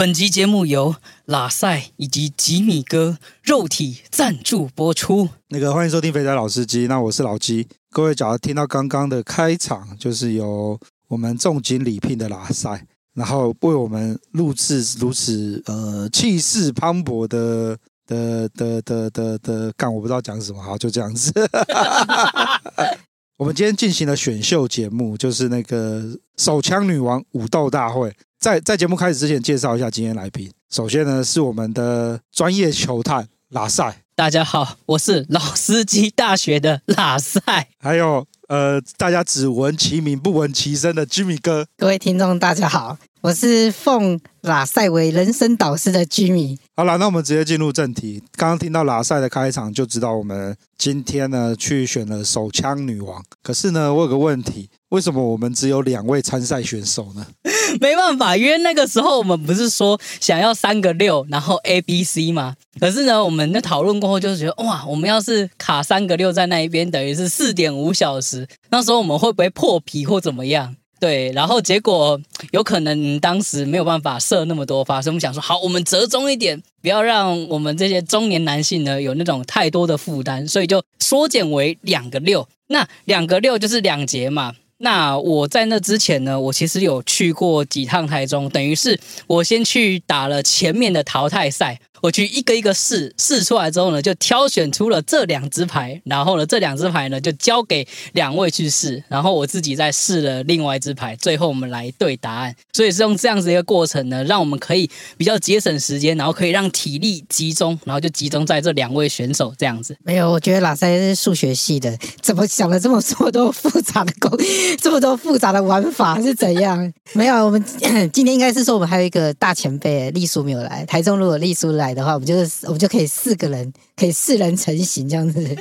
[0.00, 0.94] 本集节目由
[1.26, 5.28] 喇赛以及吉米哥肉体赞助播出。
[5.48, 7.68] 那个欢迎收听肥仔老司机，那我是老鸡。
[7.90, 12.82] 各位，假如听到刚刚的开场，就是由我们重金礼聘的喇塞，
[13.12, 21.30] 然后为我们录制如此呃气势磅礴的的的的的的干，我不知道讲什么，好，就这样子。
[23.36, 28.10] 我们今天进行了选秀节目，就是那个手枪女王武斗大会。
[28.40, 30.50] 在在节目开始之前，介绍一下今天来宾。
[30.70, 33.94] 首先呢，是我们的专业球探拉塞。
[34.14, 37.42] 大家好，我是老司机大学的拉塞。
[37.78, 41.66] 还有呃，大家只闻其名不闻其声的 Jimmy 哥。
[41.76, 46.56] 各位听众，大家好，我是奉拉塞为人生导师的 Jimmy。
[46.74, 48.22] 好了，那我们直接进入正题。
[48.36, 53.22] 刚刚听到拉塞的开场，就知道我们今天呢去选了手枪女王。
[53.42, 57.26] 可是呢，我有个问题，为什么我们只有两位参赛选手呢？
[57.80, 62.54] 没办法，因为那个时候我们不是说想要三个六，然后 A、B、C 嘛。
[62.80, 70.74] 可是呢，我们的讨论过后就是觉得，哇，我们要是卡三个六在那一边，等于是四点五小时，那时候我们会不会破皮或怎么样？
[70.98, 82.48] 对，然后结果有可能当时没有办法射那么多发，所以我们想说，好，我们折中一点，不要让我们这些中年男性呢有那种太多的负担，所以就缩减为两个六。
[82.66, 84.54] 那两个六就是两节嘛。
[84.82, 91.78] 那我在那之前呢，我其实有去过几趟台中，等于是我先去打了前面的淘汰赛。
[92.02, 102.56] 我去一个一个试，试出来之后呢，就挑选出了这两只牌，然后呢，这两只牌呢就交给两位去试，然后我自己再试了另外一只牌，最后我们来对答案。
[102.72, 104.88] 所以是用这样子一个过程呢，让我们可以
[105.18, 109.94] 比较节省时间，然后可以让体力集中，然后就集中在这两位选手这样子。
[110.02, 114.30] 没有，我觉得喇赛是数学系的，怎么想了这么多多复杂的工，
[114.80, 116.92] 这么多复杂的玩法是怎样？
[117.12, 117.62] 没有，我们
[118.12, 121.90] 今天应该是说我们还有一个大前辈丽叔没有来，台中如果丽叔来。
[121.94, 125.56] 的话，我们就是我们就可以四个人，可以四人成型这样子。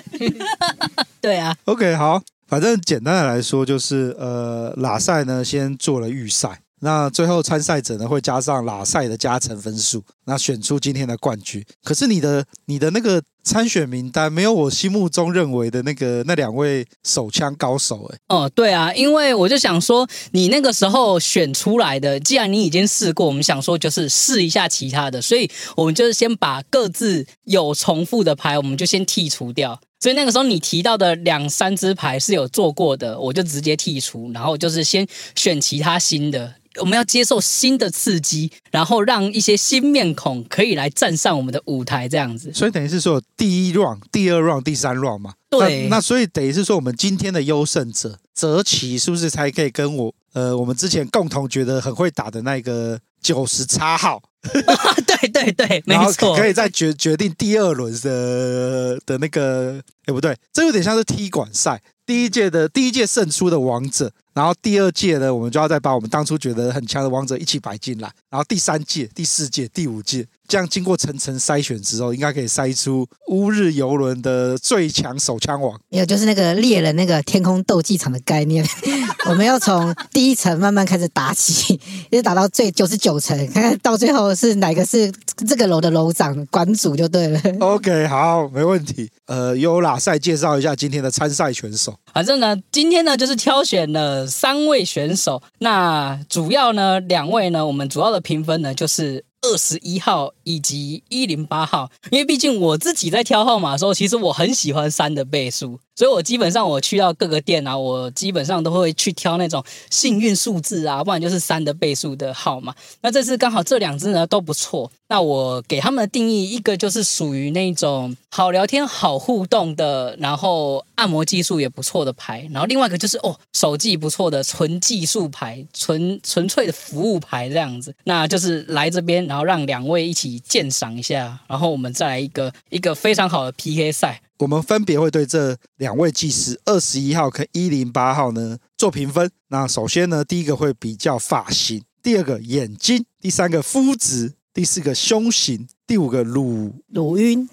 [1.19, 6.62] 对啊，OK，好，反正简单的来说就是，呃，拉赛呢先做了预赛。
[6.82, 11.63] 那最后参赛者呢会加上喇赛的加成分数，那选出今天的冠军。
[11.84, 18.36] 可是你的你的那个参选名单没有我心目中认为的那个那两位手枪高手哎、欸。
[18.36, 29.80] 哦，对啊，因为我就想说，你那个时候选出来的，既然你已经试过，我们想说就是试一下其他的，所以我们就是先把各自有重复的牌，我们就先剔除掉。
[30.00, 36.54] 所以那个时候你提到的两三支牌是有做过的，我就直接剔除，然后就是先选其他新的。
[36.80, 42.52] 我们要接受新的刺激，然后让一些新面孔可以来站上我们的舞台，这样子。
[42.54, 45.34] 所以等于是说，第一 round、第二 round、第三 round 嘛。
[45.50, 45.84] 对。
[45.84, 54.22] 那，那所以等于是说，我们今天的优胜者泽奇是不是才可以跟我呃，我们之前共同觉得很会打的那个九十叉号？
[54.42, 56.36] 对对对，没错。
[56.38, 64.13] 可以再决决定第二轮的的那个，哎不对，这有点像是踢馆赛，第一届的第一届胜出的王者。
[64.39, 68.10] 然后第二届呢，我们就要再把我们当初觉得很强的王者一起摆进来。
[68.30, 75.78] 然后第三届、第四届、第五届，这样经过层层筛选之后，应该可以筛出乌日游轮的最强手枪王。
[75.89, 78.65] 没有，就是那个猎人那个天空斗技场的概念，
[79.28, 81.73] 我们要从第一层慢慢开始打起，
[82.10, 85.12] 一直打到最九十九层，看 看到最后是哪个是
[85.45, 87.41] 这个楼的楼长、馆主就对了。
[87.60, 89.10] OK，好，没问题。
[89.25, 91.93] 呃，由喇赛介绍一下今天的参赛选手。
[92.13, 105.80] 反正呢，今天呢就是挑选了三位选手，那主要呢两位呢，我们主要的评分呢就是二十一号以及一零八号，因为毕竟我自己在挑号码的时候，其实我很喜欢三的倍数。
[105.96, 112.74] 所以我基本上我去到各个店啊，我基本上都会去挑那种幸运数字啊，不然就是三的倍数的号码。
[113.02, 114.89] 那这次刚好这两只呢都不错。
[115.10, 122.48] 那我给他们的定义，一个就是属于那种好聊天、好互动的，然后按摩技术也不错的牌。
[122.52, 127.93] 然后另外一个就是哦，手技不错的纯技术牌、纯纯粹的服务牌这样子。
[128.04, 134.22] 那就是来这边，然后让两位一起鉴赏一下，然后我们再来一个一个非常好的 PK 赛。
[134.38, 139.30] 我们分别会对这两位技师二十一号跟一零八号呢做评分。
[139.48, 147.48] 那首先呢，第一个会比较发型，第二个眼睛，第三个肤质，第四个胸型，第五个乳乳晕。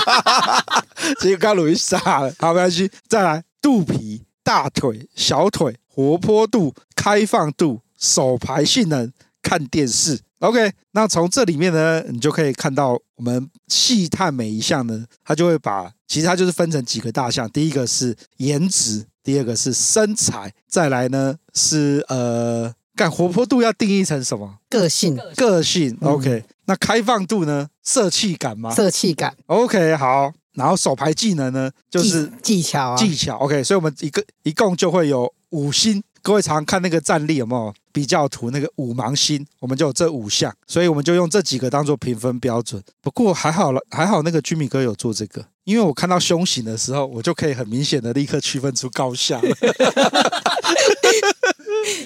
[1.20, 2.90] 这个刚乳晕傻了，好，没关系。
[3.08, 10.20] 再来，肚皮、大腿、小腿、活泼度、开放度、手牌性能、看电视。
[10.38, 17.46] OK，那从这里面呢，你就可以看到我们细探每一项呢，它就会把其实它就是分成几个大项。
[17.50, 24.56] 第一个是颜值，第二个是身材，再来呢是呃，干活泼度要定义成什么？
[24.68, 25.96] 个性，个性。
[26.02, 27.66] OK，嗯，那开放度呢？
[27.82, 28.70] 色气感吗？
[28.74, 29.34] 色气感。
[29.46, 30.30] OK，好。
[30.52, 33.38] 然后手牌技能呢，就是技，技巧啊，技巧。
[33.38, 36.02] OK，所以我们一个一共就会有五星。
[36.22, 38.50] 各位常常看那个战力有没有比较图？
[38.50, 42.82] 那个五芒星，我们就有这五项，所以我们就用这几个当做评分标准。
[43.00, 49.56] 不过还好了，还好那个 Jimmy 哥有做这个，因为我看到胸型的时候，我就可以很明显的立刻区分出高下了。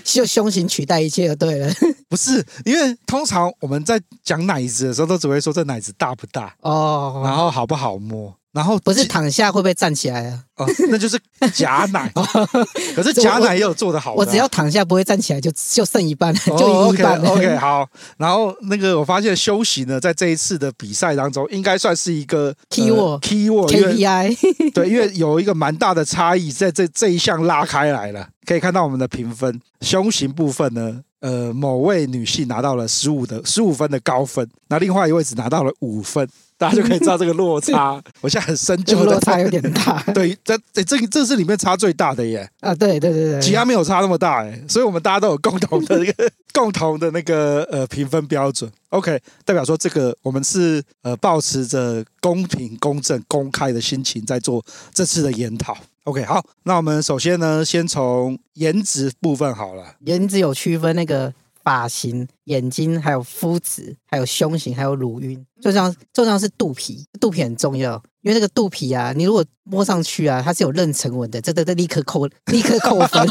[0.04, 1.72] 就胸型取代一切就对了。
[2.08, 8.32] 不是，因为通常我们在讲奶子的时候，都只会说这奶子大不大哦，然后好不好摸。
[8.55, 10.40] 然后不是躺下会不会站起来啊？
[10.59, 11.20] 哦，那就是
[11.52, 12.09] 假奶。
[12.94, 14.18] 可是假奶也有做得好的啊。
[14.18, 17.20] 我只要躺下不会站起来就，就就剩一半，就赢一半。
[17.20, 17.84] 哦、 OK OK 好。
[18.16, 24.36] 然后那个我发现休息呢，在这一次的比赛当中，应该算是一个 keyword keyword KPI。
[24.72, 28.28] 对，因为有一个蛮大的差异，在这这一项拉开来了。
[28.46, 36.28] 可以看到我们的评分，胸型部分呢，呃，某位女性拿到了十五的十五分的高分，那另外一位只拿到了五分。
[36.64, 40.02] 大家就可以知道这个落差， 我现在很深究的落差有点大。
[40.14, 42.48] 对，这这这这是里面差最大的耶。
[42.60, 48.70] 啊，对对对对，其他没有差那么大哎，所以我们大家都有共同的一个 共同的那个呃评分标准。
[48.88, 55.76] OK，代表说这个我们是呃保持着公平、公正、公开的心情在做这次的研讨。
[56.04, 59.84] OK，好，那我们首先呢，先从颜值部分好了。
[60.06, 61.34] 颜值有区分那个。
[61.64, 73.26] 发型、眼睛，还有肤质，还有胸型，还有乳晕，最重要，最重要是肚皮，肚皮很重要，因为那个肚皮啊，你如果摸上去啊，它是有妊娠纹的，这这这立刻扣， 立刻扣分。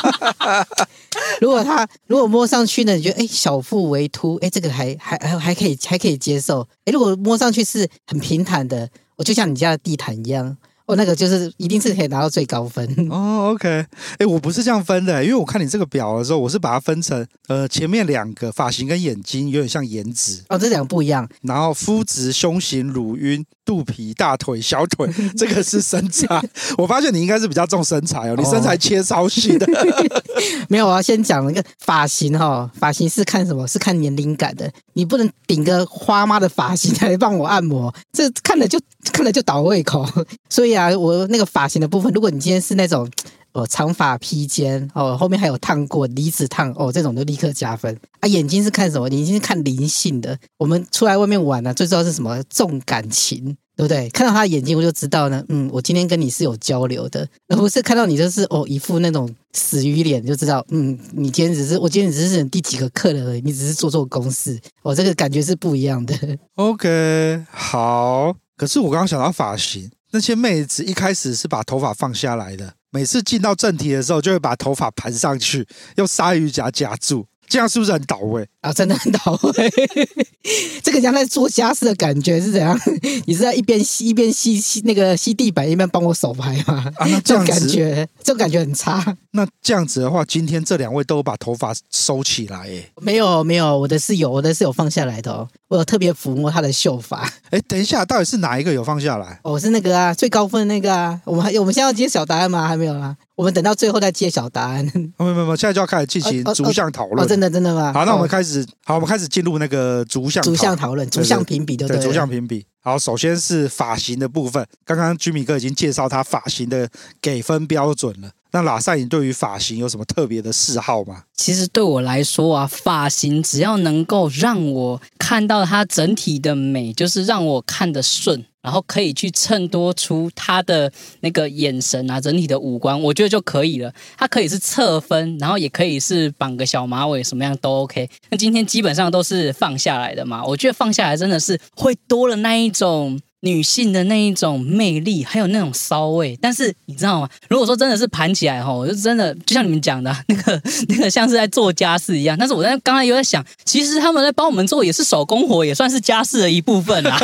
[1.40, 10.58] 如果它如果摸上去呢，你觉得哎小腹微凸，哎这个还还还还可以还可以接受，哎如果摸上去是很平坦的，我就像你家的地毯一样。
[10.86, 13.52] 哦，那个就是一定是可以拿到最高分 哦。
[13.54, 13.88] OK，哎、
[14.20, 21.28] 欸，我不是这样分的，因为我看你这个表的时候，我是把它分成呃前面两个发型跟眼睛有点像颜值哦，这两个不一样。
[21.44, 26.42] 然后肤质、胸型、乳晕、肚皮、大腿、小腿，这个是身材。
[26.78, 29.66] 我发现你应该是比较重身材哦，你身材切超细的。
[29.72, 30.22] 哦、
[30.68, 33.66] 没有，我要先讲那个发型哈、哦，发型是看什么？
[33.66, 34.70] 是看年龄感的。
[34.96, 38.78] 你不能顶个花妈的发型来帮我按摩，这看了就
[39.14, 40.06] 看了就倒胃口，
[40.50, 40.73] 所以。
[40.76, 43.10] 啊，我那个发型的部分，如果你今天是那种
[43.54, 48.28] 呃长发披肩哦，后面还有烫过离子烫哦，这种就立刻加分啊。
[48.28, 49.10] 眼睛是看什么？
[49.10, 50.38] 眼睛是看灵性的。
[50.58, 52.42] 我们出来外面玩呢、最重要是什么？
[52.50, 54.10] 重感情，对不对？
[54.10, 66.16] 看到他的眼睛，我就知道呢，嗯，我今天跟你是有交流的，而不是看到你就是哦一副那种死鱼脸，就知道嗯，你今天只是我今天只是第几个客人而已，你只是做做公事，我、哦、这个感觉是不一样的。
[66.56, 68.36] OK，好。
[68.56, 69.90] 可是我刚刚想到发型。
[70.14, 77.26] 那些妹子一开始是把头发放下来的，每次进到正题的时候，就会把头发盘上去，用鲨鱼夹夹住。
[77.46, 78.72] 这样是不是很到位啊？
[78.72, 79.72] 真的很到位，
[80.82, 82.80] 这个像在做家事的感觉是怎样？
[83.26, 86.92] 你是在一边吸一边吸吸那个吸地板，一边帮我手拍吗？
[86.96, 89.18] 啊，那这样子这感觉，这种感觉很差。
[89.32, 95.48] 那这样子的话，今天这两位都把头发收起来，哎，没有没有，我的是有，我的是有放下来的哦。
[95.74, 97.28] 我有特别抚摸他的秀发。
[97.50, 99.40] 哎，等一下，到底是哪一个有放下来？
[99.42, 101.20] 哦，是那个啊，最高分的那个啊。
[101.26, 102.68] 我们还有，我们现在要揭晓答案吗？
[102.68, 103.18] 还没有啊。
[103.34, 104.86] 我们等到最后再揭晓答案。
[105.18, 107.26] 没有没有，现在就要开始进行逐项讨论。
[107.26, 107.92] 哦，真的真的吗？
[107.92, 108.64] 好，那我们开始。
[108.86, 112.64] 好，我们开始进入那个逐项逐项讨论，逐项评比，对对，逐项评比。
[112.84, 114.64] 好，首先是发型的部分。
[114.86, 116.88] 刚刚居米哥已经介绍他发型的
[117.20, 118.30] 给分标准了。
[118.54, 121.24] 那喇赛，你对于发型有什么特别的嗜好吗？
[121.36, 128.46] 其实对我来说啊，发型只要能够让我看到它整体的美，就是让我看得顺。
[128.62, 130.90] 然后可以去衬托出他的
[131.20, 133.94] 那个眼神啊，整体的五官，我觉得就可以了。
[134.18, 138.10] 它可以是侧分，然后也可以是绑个小马尾，什么样都 OK。
[138.30, 143.20] 那今天基本上都是放下来的嘛，我觉得放下来真的是会多了那一种。
[143.46, 147.30] 女性的那一种魅力，还有那种骚味，但是你知道吗？
[147.50, 152.38] 如果说真的是盘起来哈，我就真的就像你们讲的那个 那个，像是在做家事一样。
[152.40, 157.20] 但是我在刚才有在想，其实他们在帮我们做也是手工活，也算是家事的一部分啊。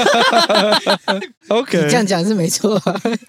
[1.48, 2.78] OK，你这样讲是没错。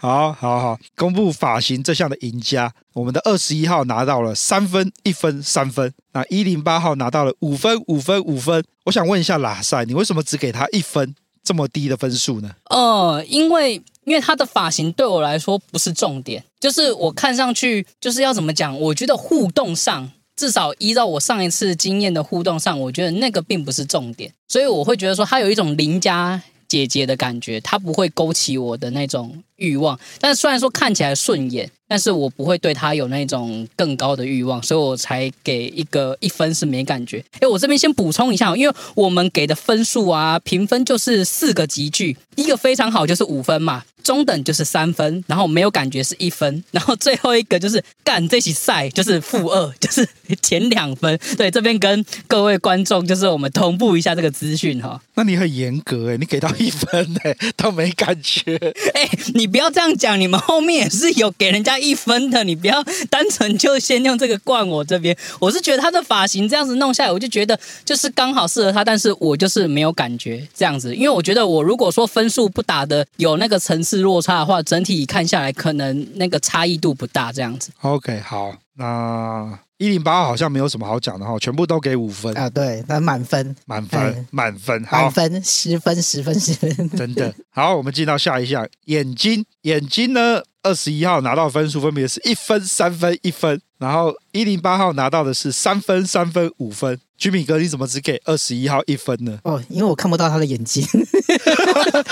[0.00, 5.92] 好好好，公布发型这项的赢家，我们的二十一号拿到了三分、一分、三分。
[6.12, 8.64] 那一零八号拿到了五分、五分、五分。
[8.86, 11.14] 我想问一下拉塞，你为什么只给他一分？
[11.42, 12.50] 这么低的分数呢？
[12.70, 13.74] 呃，因为
[14.04, 18.78] 因为他的发型对我来说不是重点，就是我看上去就是要怎么讲？
[18.78, 29.98] 我觉得互动上，至少依照我上一次经验的互动上，我觉得那个并不是重点，所以我会觉得说他有一种邻家姐姐的感觉，他不会勾起我的那种欲望。
[30.18, 31.70] 但是虽然说看起来顺眼。
[31.90, 37.24] 但是我不会对他有那种更高的欲望，所以我才给一个一分是没感觉。
[37.40, 50.08] 哎，我这边先补充一下，因为我们给的分数啊，评分就是四个级距，一个非常好就是五分嘛，中等就是三分，然后没有感觉是一分，然后最后一个就是干这起赛就是负二，就是
[50.40, 51.18] 前两分。
[51.36, 55.02] 对，这边跟各位观众就是我们同步一下这个资讯哈。
[55.16, 58.56] 那你很严格哎，你给到一分哎，都没感觉。
[58.94, 61.79] 哎，你不要这样讲，你们后面也是有给人家。
[61.80, 65.16] 一分的，你不要单纯就先用这个灌我这边。
[65.38, 70.94] 我是觉得他的发型这样子弄下来，我就觉得就是刚好适合他，但是我就是没有感觉这样子。
[70.94, 77.70] 因为我觉得我如果说分数不打的有那个层次落差的话，整体看下来可能那个差异度不大，这样子。
[77.80, 87.74] OK，好，那一零八号好像没有什么好讲的哈，全部都给五分啊，对，那满分，满分，满分，满分，十分，十分，十分，真的好。
[87.76, 90.42] 我们进到下一项，眼睛，眼睛呢？
[90.62, 96.98] 二十一号拿到分数分别是一分、三分、一分，然后一零八号拿到的是三分、三分、五分。
[97.16, 99.38] 居米哥，你怎么只给二十一号一分呢？
[99.44, 100.82] 哦，因为我看不到他的眼睛。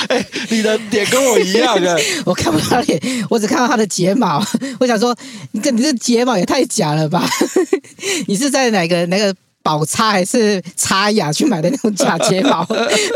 [0.09, 4.43] 欸、 你的脸跟我一样的， 我看不到脸，我只看到他的睫毛。
[4.81, 5.17] 我想说，
[5.53, 7.27] 你这你这睫毛也太假了吧？
[8.29, 9.35] 你是在哪个哪个？
[9.63, 12.67] 宝擦还是擦雅去买的那种假睫毛，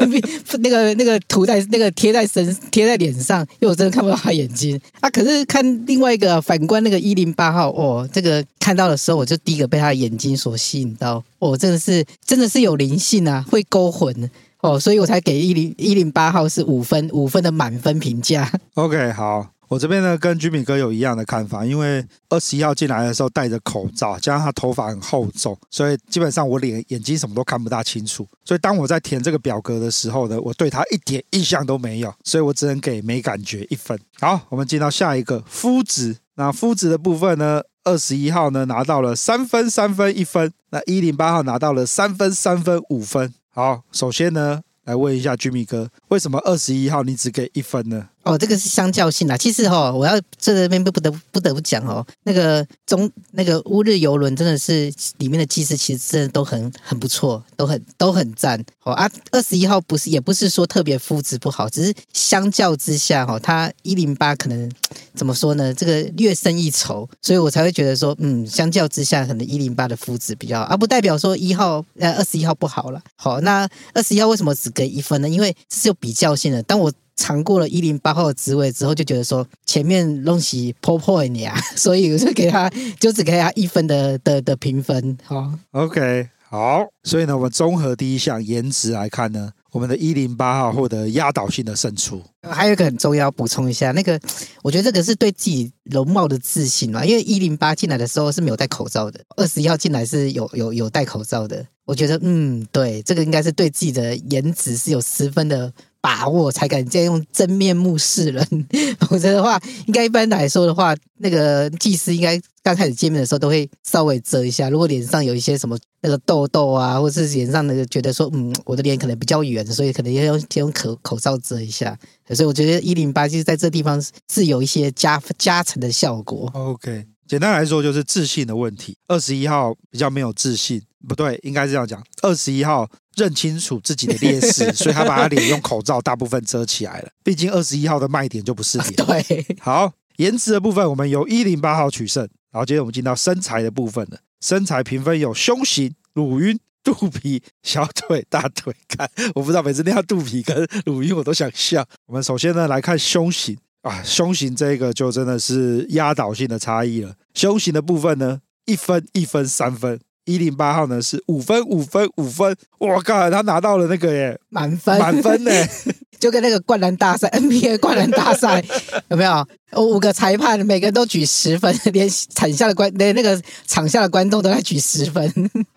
[0.61, 5.09] 那个那个涂在那个贴在身贴在脸上，因为我真的看不到他眼睛啊。
[5.11, 14.30] 可是看另外一个反观那个一零八号哦，这个看到的时候，我就第一个被他的眼睛所吸引到哦，真的是真的是有灵性啊，会勾魂
[14.61, 18.53] 哦，所以我才给一零一零八号是五分五分的满分评价。
[18.74, 19.51] OK，好。
[19.73, 28.29] 我这边呢，跟居民哥有一样的看法，因为二十一号进来的时候戴着口罩，加上他头发很厚重，所以基本上我脸、眼睛什么都看不大清楚。
[28.45, 33.99] 所以当我在填这个表格的时候呢，我对他一点印象都没有，所以我只能给没感觉一分。
[34.20, 36.18] 好，我们进到下一个肤质。
[36.35, 43.33] 那肤质的部分呢，二十一号呢拿到了三分、三分、一分，那一零八号拿到了三分、三分、五分。
[43.49, 48.11] 好，首先呢，来问一下居民哥，为什么二十一号你只给一分呢？
[48.23, 49.37] 哦，这个是相较性的。
[49.37, 58.62] 其实哈、哦，我要这边不不得不得不讲哦，那个中那个乌日游轮真的是里面的技师，其实真的都很很不错，都很都很赞。
[58.85, 64.70] 哦啊，二十一号不是也不是说特别肤质不好，只是相较之下哈、哦，他一零八可能
[65.14, 65.73] 怎么说呢？
[65.75, 73.03] 这个略胜一筹，所以我才会觉得说，嗯，相较之下，可能一零八的肤质比较好，而、啊、不代表说一号呃二十一号不好了。
[73.16, 75.29] 好，那二十一号为什么只给一分呢？
[75.29, 76.62] 因为这是有比较性的。
[76.62, 85.16] 当我尝过了一零八号的滋味之后，就觉得说前面东西破破你啊， 所以我就给他就只给他一分的的的评分。
[85.24, 92.22] 好，OK，好，所以呢，我们综合第一项颜值来看呢，我们的一零八号获得压倒性的胜出。
[92.42, 94.18] 还有一个很重要补充一下，那个
[94.62, 101.64] 我觉得这个是对自己容貌的自信嘛，因为一零八进来的时候是没有戴口罩的，二十一号进来是有有有戴口罩的。
[101.84, 105.72] 我觉得，嗯，对，这个应该是对自己的颜值是有十分的。
[106.03, 108.46] 把握才敢这样用真面目示人，
[109.00, 114.68] 否则的话，应该一般来说的话，那个技师应该刚开始见面的时候都会稍微遮一下。
[114.68, 121.96] 如果脸上有一些什么那个痘痘啊，或是脸上那个觉得说，嗯，我的脸可能比较圆，所以可能要用先用口口罩遮一下。
[122.30, 126.50] 所以我觉得一零八就是在这地方是有一些加加成的效果。
[126.53, 128.95] OK，简单来说就是自信的问题。
[129.09, 132.05] 二十一号比较没有自信，不对，应该是这样讲。
[132.20, 132.87] 二十一号。
[133.14, 137.11] 认清楚自己的劣势， 所以他把他脸用口罩大部分遮起来了。
[137.22, 138.93] 毕竟二十一号的卖点就不是脸。
[138.95, 142.22] 对，好，颜值的部分我们由一零八号取胜。
[142.51, 144.20] 然后接着我们进到身材的部分了。
[144.41, 148.74] 身材评分有胸型、乳晕、肚皮、小腿、大腿。
[148.89, 151.87] 看，我不知道每次念到肚皮跟乳晕我都想笑。
[152.07, 157.14] 我们首先呢来看胸型啊，胸型这个就真的是压倒性的差异了。
[157.35, 160.01] 胸型的部分呢，一分、一分、三分。
[160.24, 165.51] 一零八号呢是五分五分五分，我靠，他拿到了那个耶满分满分呢，
[166.20, 168.64] 就跟那个灌篮大赛 NBA 灌篮大赛
[169.11, 169.45] 有没有？
[169.76, 175.28] 五个裁判每个人都举十分， 连场下的观连那个场下的观众都在举十分。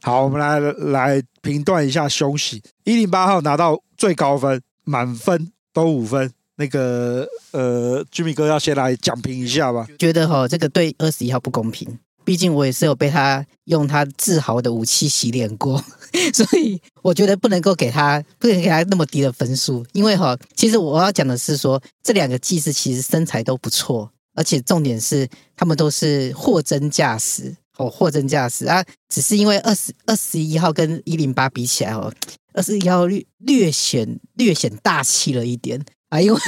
[0.04, 6.32] 好，我们来来评断一下胸型，一零八号拿到最高分，满分都五分。
[6.58, 9.88] 那个呃，居民哥要先来讲评一下吧。
[10.00, 11.98] 觉得哈，这个对二十一号不公平。
[12.24, 15.78] 毕竟我也是有被他用他自豪的武器洗脸过，
[16.34, 19.86] 所以我觉得不能够给他不能给他那么低的分数。
[19.94, 28.84] 因为哈，其实我要讲的是说，这两个技师其实身材都不错，而且重点是他们都是货真价实哦，货真价实啊。
[29.08, 32.12] 只是因为二十二十一号跟一零八比起来哦，
[32.54, 35.80] 二十一号略略显略显大气了一点
[36.10, 36.40] 啊，因为。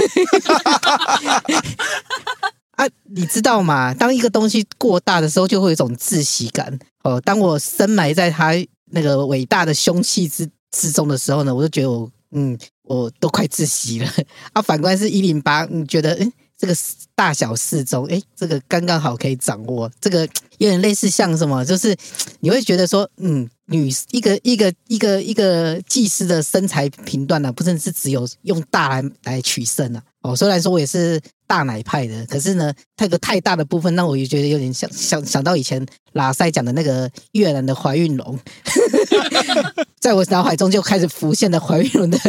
[2.72, 3.94] 啊，你知道吗？
[3.94, 6.78] 当一个东西过大的时候，就会有一种窒息感。
[7.04, 8.54] 哦，当我深埋在他
[8.92, 14.08] 那个伟大的凶器之之中的时候呢，我就觉得我，嗯，我都快窒息了。
[14.54, 16.76] 啊，反观是一零八，你觉得，诶，这个
[17.16, 19.90] 大小适中，诶，这个刚刚好可以掌握。
[20.00, 20.22] 这个
[20.60, 21.96] 有点类似像什么，就是
[22.42, 30.02] 你会觉得说，嗯，女一个一个一个一个技师的身材评断呢，不是是只有用大来来取胜啊。
[30.22, 38.38] 哦，虽然说我也是大奶派的，可是呢，它有个太大的部分，让我也觉得有点想想想到以前拉塞讲的那个越南的怀孕龙，
[40.00, 42.20] 在我脑海中就开始浮现了怀孕龙的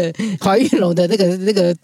[0.41, 1.75] 怀孕龙的那个那个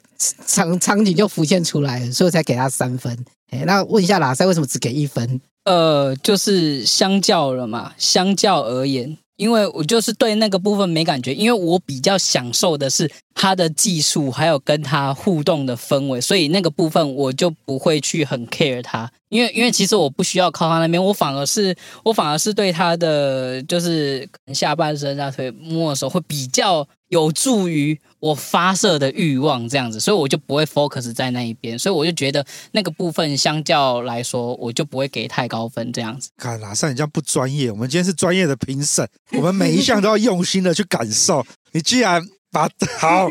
[0.46, 3.16] 场场景就浮现出来了，所以我才给他三分。
[3.50, 5.40] 哎，那问一下拉塞为什么只给一分？
[5.64, 9.16] 呃，就是相较了嘛，相较而言。
[9.37, 19.11] 因为我就是对那个部分没感觉，因为我比较享受的是他的技术，还有跟他互动的氛围，所以那个部分我就不会去很 care 他。
[19.28, 36.30] 因为因为其实我不需要靠他那边，我反而是我反而是对他的就是下半身啊腿摸的时候会比较有助于我发射的欲望这样子，所以我就不会 focus 在那一边，所以我就觉得那个部分相较来说，我就不会给太高分这样子。
[36.36, 41.44] 看哪像你这样不专业，我们今天是专业的评审，我们每一项都要用心的去感受。
[41.72, 42.22] 你既然
[42.55, 43.28] 把 好，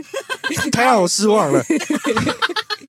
[0.71, 1.63] 太让我失望了。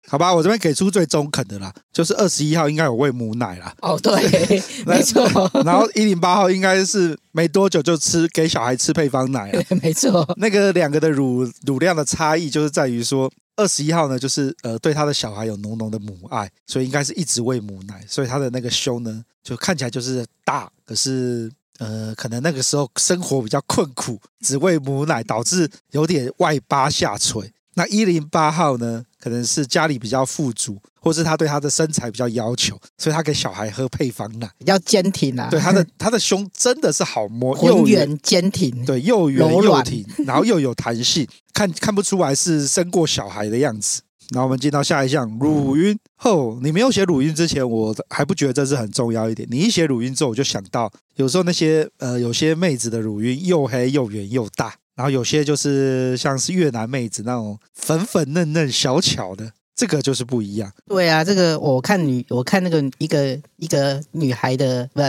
[0.07, 3.75] 好吧，我这边给出最中肯的啦，就是二十一号应该有喂母奶啦。
[3.81, 5.25] 哦，对，没错。
[5.65, 9.63] 然后一零八号应该是没多久就吃给小孩吃配方奶了。
[9.83, 10.25] 没错。
[10.37, 27.53] 那个两个的乳乳量的差异，就是在于说二十一号呢，就是呃对他的小孩有浓浓的母爱，所以应该是一直喂母奶，所以他的那个胸呢，就看起来就是大，可是呃可能那个时候生活比较困苦，只喂母奶导致有点外八下垂。
[27.77, 29.05] 那一零八号呢？
[29.19, 35.49] 可能是家里比较富足，或是他对他的身材比较要求，所以他给小孩喝配方奶，比较坚挺啊。
[35.51, 44.03] 对，他的 他的胸真的是好摸，又圆坚挺，对，又圆又挺，然后又有弹性，看看不出来是生过小孩的样子。
[44.31, 49.47] 然后我们进到下一项乳晕后，你没有写乳晕之前，我还不觉得这是很重要一点。
[49.51, 54.75] 你一写乳晕之后，我就想到有时候那些呃有些妹子的乳晕又黑又圆又大。
[54.97, 60.73] 然后有些就是像是越南妹子那种粉粉嫩嫩小巧的，这个就是不一样。
[60.87, 65.01] 对啊，这个我看女，我看那个一个一个女孩的不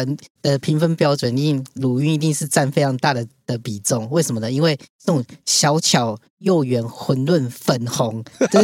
[0.41, 4.09] 呃评分标准，一定乳晕一定是占非常大的的比重。
[4.09, 4.51] 为什么呢？
[4.51, 8.63] 因为这种小巧又圆、混润、粉红， 这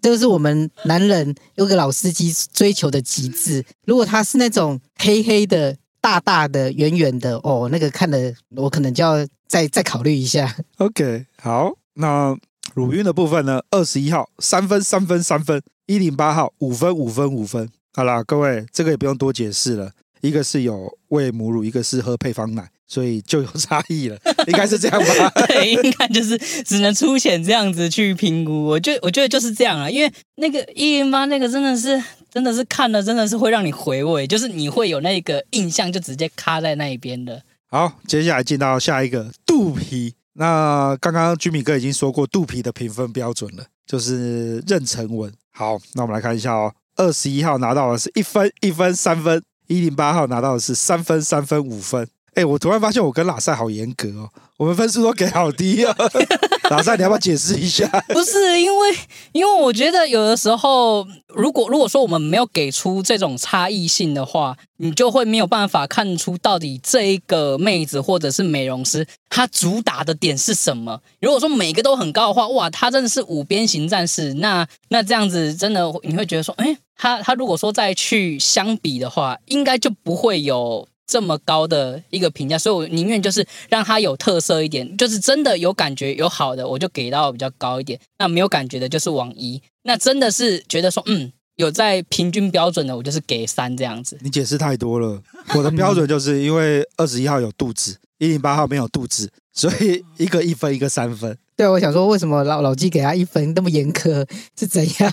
[0.00, 3.64] 这个是我们男人有个老司机追求的极致。
[3.86, 5.76] 如果他是那种黑黑的。
[6.02, 10.56] 大大的、圆圆的哦，那个看的我可能就要再再考虑一下。
[10.78, 12.34] OK，好，那
[12.74, 13.60] 乳晕的部分呢？
[13.70, 17.68] 二十一号三分、三分、三分；一零八号五分、五分、五分。
[17.92, 19.90] 好啦，各位，这个也不用多解释了，
[20.20, 22.70] 一个是有喂母乳，一个是喝配方奶。
[22.86, 24.18] 所以就有差异了，
[24.48, 25.30] 应该是这样吧？
[25.46, 28.64] 对，应该就是只能粗浅这样子去评估。
[28.64, 37.40] 我觉得，我觉得就是这样啊，因为那个一零八那个真的是，真的是看了真的是会让你回味，就是你会有那个印象，就直接卡在那一边的。
[37.68, 40.14] 好，接下来进到下一个肚皮。
[40.34, 45.32] 那刚刚居米哥已经说过肚皮的评分标准了，就是妊娠纹。
[45.52, 52.08] 好，那我们来看一下哦，二十一号拿到的是一分、一分、三分；一零八号拿到的是三分、三分、五分。
[52.34, 56.08] 哎，我突然发现我跟喇塞好严格哦，我们分数都给好低啊、哦。
[56.70, 57.86] 喇塞，你要不要解释一下？
[58.08, 58.96] 不是因为，
[59.32, 71.00] 因为我觉得有的时候，如果如果说我们没有给出这种差异性的话，你就会没有办法看出到底这一个妹子或者是美容师她主打的点是什么。
[71.20, 74.34] 如果说每个都很高的话，哇，她真的是五边形战士。
[74.34, 80.86] 那那这样子真的你会觉得说，哎，她她如果说再去相比的话，应该就不会有。
[81.10, 87.98] 这么高的一个评价，所以我宁愿就是让它有特色一点，就是真的有感觉有好的，我就给到比较高一点。
[88.18, 89.60] 那没有感觉的，就是往一。
[89.82, 94.16] 那真的是觉得说，嗯，有在平均标准的，我就是给三这样子。
[94.22, 95.20] 你解释太多了，
[95.56, 101.36] 我的标准就是因为二十一号有肚子，一零八号没有肚子，所以一个一分，一个三分。
[101.60, 104.26] 对，我想说，为什么老老纪给他一分那么严苛？
[104.58, 105.12] 是怎样？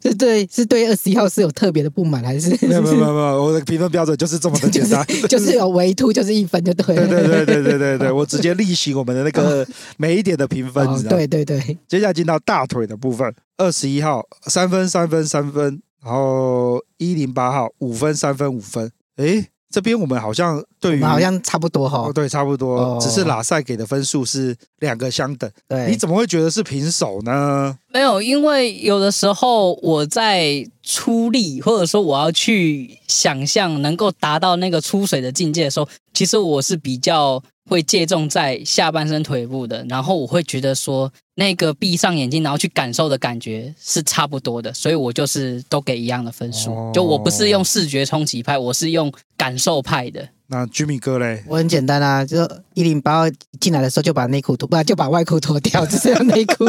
[0.00, 2.50] 是对是对二十一号是有特别的不满，还是？
[2.68, 7.08] 没有没有没有没有，我的评分标准就是这么的简单，就是、就是有唯凸就是一分就对了。
[7.08, 9.66] 对对对对对对对，我直接例行我们的那个
[9.96, 11.58] 每一点的评分，哦、对对对。
[11.88, 19.48] 接下来进到大腿的部分，二十一号三分三分三分，然后一零八号五分三分五分，诶。
[19.68, 25.50] 这边我们好像对于好像差不多哈、哦，对，差不多，哦、只是拉赛给的分数是两个相等。
[25.68, 27.78] 对，你怎么会觉得是平手呢？
[27.88, 37.42] 没有，因为有的时候我在出力，或者说我要去想象能够达到那个出水的境界的时候，其实我是比较。
[37.70, 46.72] 会借重在下半身腿部的，然后我会觉得说，那个闭上眼睛然后去感受的感觉是差不多的，所以我就是都给一样的分数。
[46.72, 50.28] 哦、就我不是用视觉冲击派，我是用感受派的。
[50.52, 51.42] 那居米哥嘞？
[51.48, 53.24] 我很简单啊，就一零八
[53.58, 56.66] 进来的时候就把内裤脱，不然就把外裤脱掉，只剩下内裤，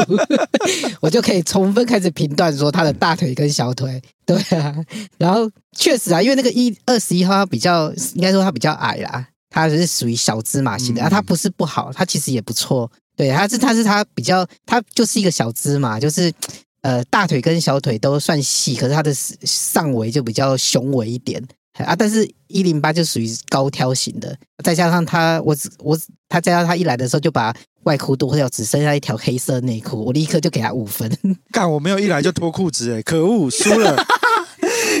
[1.02, 4.02] 我就可以充分开始评断说他的大腿跟小腿。
[4.24, 4.74] 对啊，
[5.18, 9.28] 然后确实啊，因为那个一二十一号他比较，应该说他比较矮啦。
[9.50, 12.90] 他是属于小芝麻型的啊，他不是不好，他其实也不错。
[13.14, 16.32] 对，他是他是他比较，他就是一个小芝麻，就是
[16.80, 21.40] 呃大腿跟小腿都算细，可是他的上围就比较雄伟一点
[21.74, 21.96] 啊。
[21.96, 25.98] 但是一零八就属于高挑型的，再加上他我我
[26.28, 27.54] 他加上他一来的时候就把
[27.84, 31.10] 外裤脱掉，只剩下一条黑色内裤，我立刻就给他五分。
[31.50, 33.96] 干，我没有一来就脱裤子哎，可恶，输了。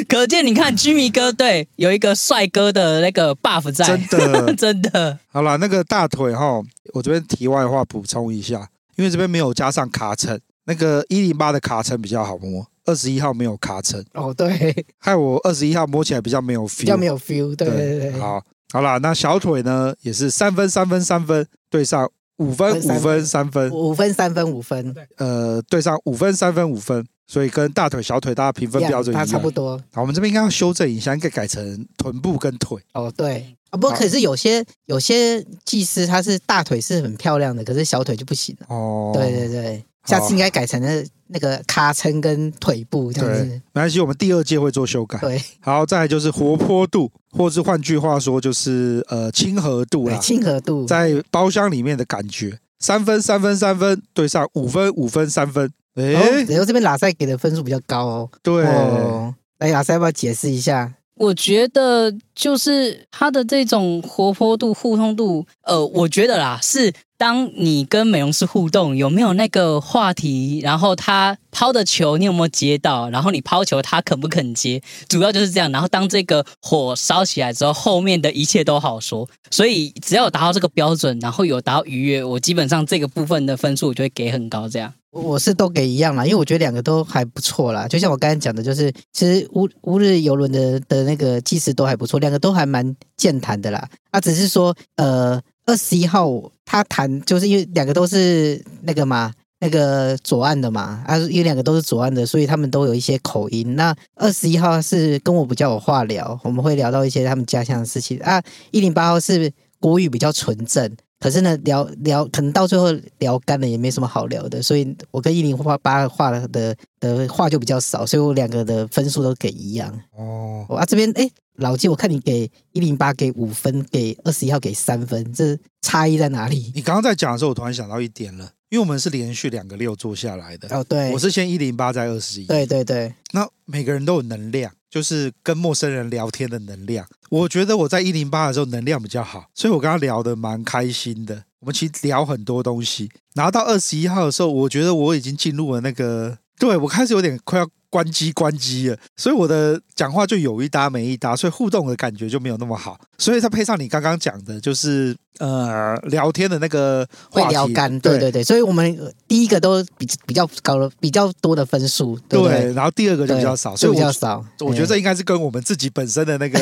[0.08, 5.18] 可见，你看居民哥队有一个帅哥的那个 buff 在，真的 真的。
[5.28, 6.60] 好了，那个大腿哈，
[6.92, 14.04] 我这边题外话补充一下，因为这边没有加上卡层，那个一零八的卡层比较好摸，二十一号没有卡层。
[14.14, 17.54] 哦，对， 害我二十一号摸起来比较没有 feel，比较没有 feel。
[17.54, 18.42] 对对对，对，好，
[18.72, 27.04] 好啦，那小腿呢也是三分三分三分对上五分五分三分五分三分五分，呃，对上五分三分五分。
[27.26, 29.78] 所以跟大腿、小腿大家评分标准一样，差不多。
[29.90, 32.78] 好，我们这边应该要修正一下，应该改成臀部跟腿。
[32.92, 38.66] 哦，对啊，不过可是有些有些技师他是大腿是很漂亮的，可是小腿就不行了。
[38.68, 43.44] 哦，对对对，下次应该改成那那个卡称跟腿部这样子。
[43.44, 45.18] 没关系，我们第二届会做修改。
[45.18, 50.18] 对，好，再来就是活泼度，或是换句话说就是呃亲和度啦。
[50.18, 55.70] 亲和度在包厢里面的感觉，三分三分三分对上五分五分三分。
[55.94, 56.12] 哎，
[56.48, 58.30] 然后这边拉塞给的分数比较高哦。
[58.42, 60.92] 对，哦、来拉塞要不要解释一下？
[61.16, 75.70] 我觉得就是它的这种活泼度、互动度，呃，我觉得啦，是当你跟美容师互动，有没有那个话题，然后他抛的球你有没有接到，然后你抛球他肯不肯接，主要就是这样。
[75.70, 79.28] 然后当这个火烧起来之后，后面的一切都好说。
[79.52, 84.92] 所以只要有达到这个标准，然后有达到愉悦，我基本上这个部分的分数我就会给很高，这样。
[85.14, 87.86] 我是都给一样啦，因为我觉得两个都还不错啦。
[87.86, 93.88] 就像我刚才讲的，就是其实乌乌日邮轮的的那个技师都还不错，两个都还蛮健谈的啦。
[94.10, 96.28] 啊，只是说呃，二十一号
[96.64, 103.76] 他谈就是因为两个都是那个嘛，那个左岸的嘛，啊，因为两个都是左岸的，所以他们都有一些口音。
[103.76, 108.42] 那二十一号是跟我比较有话聊，我们会聊到一些他们家乡的事情啊。
[108.72, 110.90] 一零八号是国语比较纯正。
[111.24, 119.90] 可是呢，聊聊可能到最后聊干了，也没什么好聊的，所以我跟一零八话的的话就比较少，所以我两个的分数都给一样。
[120.14, 126.70] 哦，啊这边哎，老纪，我看你给一零八给五分，给二十一号给三分，这差异在哪里？
[126.74, 130.66] 你刚刚在讲的时候，我突然想到一点了，因为我们是连续两个六做下来的。
[130.76, 132.46] 哦，对，我是先一零八再二十一。
[132.46, 134.72] 对对对，那每个人都有能量。
[134.90, 141.42] 就是跟陌生人聊天的能量，我觉得我在一零八的时候能量比较好，所以我跟他聊的蛮开心的。
[141.58, 147.68] 我们其实聊很多东西，然后到二十一号的时候，我觉得我已经进入了那个，对，我开始有点快要。
[147.94, 152.98] 关机关机了，所以我的讲话就有一搭没一搭，所以互动的感觉就没有那么好。
[153.18, 157.46] 所以再配上你刚刚讲的，就是呃聊天的那个话题。
[157.46, 158.32] 会聊干，对对。
[158.32, 158.42] 对。
[158.42, 164.44] 所以我们第一个都比比较高了比较多的分数，对，对，对，然后第二个就比较少，所以比较少。
[164.58, 166.58] 我觉得这应该是跟我们自己本身的那个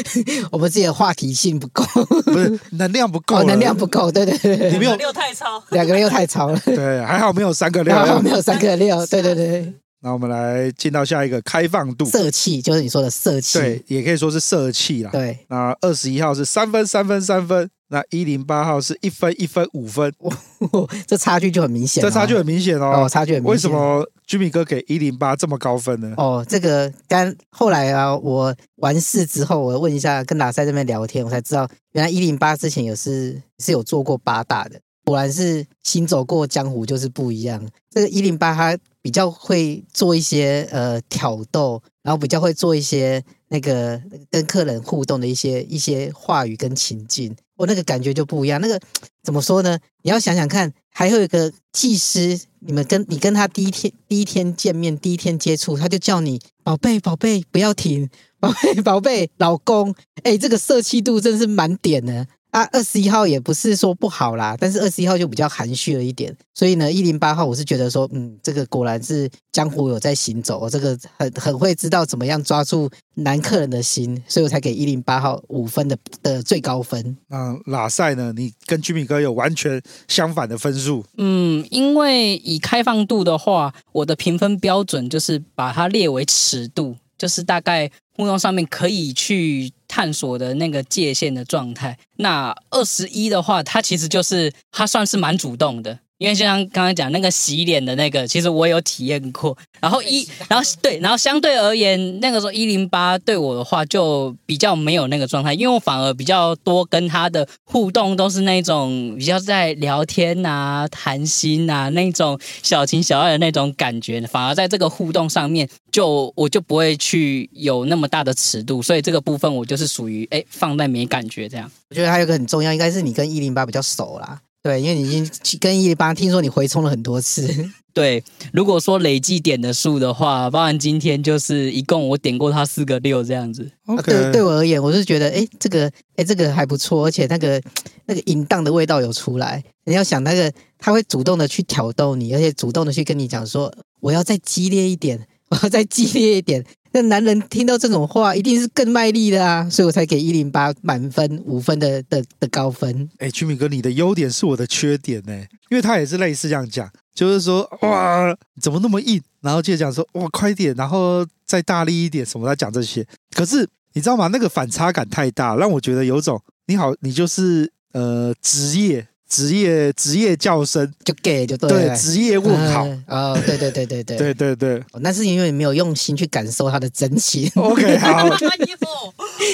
[0.52, 9.72] 我们自己的话题性不够，不是能量不够，哦，能量不够，对对对，你没有六太超，两个人又太超了，对，还好没有三个六，还好没有三个六，对对对。
[10.06, 15.10] 那我们来进到下一个开放度，色气就是你说的色气，对，也可以说是色气啦。
[15.10, 20.12] 对，那二十一号是三分三分三分，那一零八号是一分一分五分，
[21.08, 23.52] 这差距就很明显，这差距很明显哦，哦，差距很明显。
[23.52, 26.14] 为什么居民哥给一零八这么高分呢？
[26.16, 34.78] 哦，这个刚后来啊，我完事之后，我问一下跟拉塞这边聊天，我才知道原来一零八之前也是是有做过八大的。
[35.04, 37.64] 果然是行走过江湖就是不一样。
[37.90, 38.76] 这个一零八他
[39.06, 44.02] 比较会做一些呃挑逗，然后比较会做一些那个
[44.32, 48.60] 跟客人互动的一些一些话语跟情境，我那个感觉就不一样。
[48.60, 48.80] 那个
[49.22, 49.78] 怎么说呢？
[50.02, 59.94] 你要想想看，还有一个技师，你们跟你跟他第一天第一天见面，第一天接触，他就叫你宝贝宝贝不要停，宝贝宝贝老公，
[60.24, 62.26] 哎，这个色气度真是满点呢。
[62.56, 77.18] 啊，二十一号也不是说不好啦，但是二十一号就比较含蓄了一点，所以呢，一零八号我是觉得说，嗯，这个果然是江湖有在行走，这个很很会知道怎么样抓住男客人的心，所以我才给一零八号五分的的最高分。
[77.28, 78.32] 那喇赛呢？
[78.34, 79.78] 你跟居民哥有完全
[80.08, 81.04] 相反的分数？
[81.18, 89.72] 嗯，因为以开放度的话，我的评分标准就是把它列为尺度，就是大概互动上面可以去。
[89.88, 91.96] 探索的那个界限的状态。
[92.16, 99.56] 那二十一的话，他其实就是他算是蛮主动的，因为就像刚刚讲那个洗脸的那个，其实我有体验过。
[99.80, 121.70] 然后一，然后对，然后相对而言，那个时候一零八对我的话就比较没有那个状态，因为我反而比较多跟他的互动都是那种比较在聊天啊、谈心啊那种小情小爱的那种感觉，反而在这个互动上面就我就不会去有那么大的尺度，所以这个部分我就是属于哎放在没感觉这样。
[121.90, 124.40] 我觉得还有一个很重要，应该是你跟一零八比较熟啦。
[124.66, 127.46] 对，因为你已经跟一零八听说你回冲了很多次。
[127.94, 133.70] 对，如果说累计点的数的话，包含今天就是一共我点过他四个六这样子。
[133.86, 134.02] Okay.
[134.02, 137.62] 对，对我而言，我是觉得，哎，这个，哎，这个还不错，而且那个
[138.06, 139.62] 那个淫荡的味道有出来。
[139.84, 146.64] 你要想那个，他会主动的去挑逗你，而且主动的去跟你讲说，我要再激烈一点，我 要再激烈一点。
[146.92, 153.08] 那男人听到这种话，一定是更卖力的啊，所以我才给一零八满分五分的的的高分。
[153.18, 155.32] 哎，居民哥，你的优点是我的缺点呢，
[155.68, 159.20] 因为他也是类似这样讲，就是说哇，怎么那么硬？
[159.42, 163.06] 然后接着讲说哇，快点，然后再大力一点，什么在讲这些。
[163.32, 164.28] 可是你知道吗？
[164.28, 169.06] 那个反差感太大，让我觉得有种你好，你就是呃职业。
[169.28, 177.50] 职业职业叫声就 gay 就对对职业问好啊，对对对对对对对对，那是因为你没有用心去感受他的真情。
[177.56, 179.46] OK 好，衣服，哎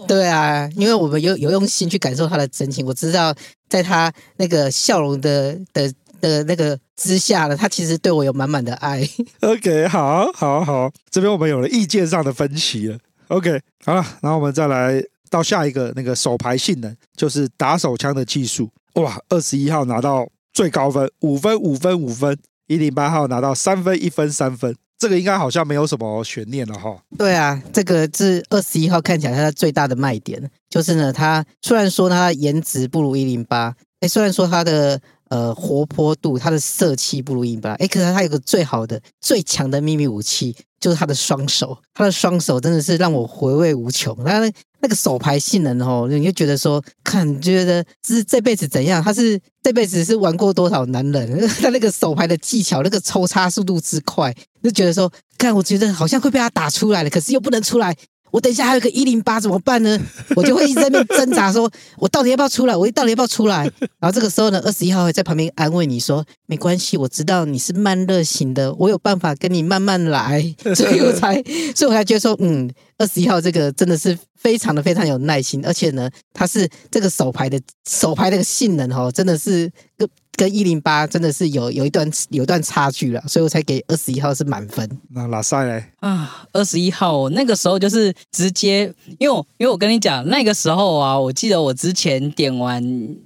[0.00, 3.34] 呦，对啊，因为我们有有用心去感受他的真情，我知道
[3.68, 9.06] 在他那个笑容的的的那个之下呢，他其实对我有满满的爱。
[9.40, 12.98] OK 好，好，好，这边我们有了意见上的分歧了。
[13.28, 18.70] OK 好了，然后我们再来到下一个那个手牌性能，就是打手枪的技术。
[18.94, 22.36] 哇，二十一号拿到最高分五分五分五分，
[22.66, 26.96] 一零八号拿到三分一分三分，这个应该好像没有什么悬念了哈。
[27.16, 44.14] 对啊，这个是二十一号看起来它最大的卖点，就是呢，它虽然说它的颜值不如一零八，哎，虽然说它的呃活泼度、它的色气不如一零八，哎，可是它有个最好的、最强的秘密武器，就是它的双手，它的双手真的是让我回味无穷。
[44.22, 44.52] 它。
[44.82, 49.02] 那个手牌性能哦，你就觉得说，看觉得是这辈子怎样？
[49.02, 51.48] 他是这辈子是玩过多少男人？
[51.62, 57.96] 他那个手牌的技巧，那个抽插速度之快，就觉得说，看我觉得好像会被他打出来了，可是又不能出来。
[58.32, 59.96] 我等一下还有个一零八怎么办呢？
[60.34, 62.74] 我就会一直在那边挣扎，说我到底要不要出来？
[62.74, 63.70] 我到底要不要出来？
[64.00, 70.42] 然后这个时候呢，二十一号会在旁边安慰你说：“没关系，我知道你是慢热型的，我有办法跟你慢慢来。
[70.74, 71.34] ”所以我才，
[71.76, 80.08] 所以我才觉得说，嗯，二十一号这个真的是非常的非常有耐心，而且呢，他是这个手牌的手牌的性能哦，真的是个。
[80.34, 84.88] 跟一零八真的是有有一段有一段差距了，所以我才给二十一号是满分。
[85.10, 85.84] 那拉赛嘞？
[86.00, 92.82] 啊，二十一号那个时候就是直接，因为我因为我跟你讲那个时候啊，我记得我之前点完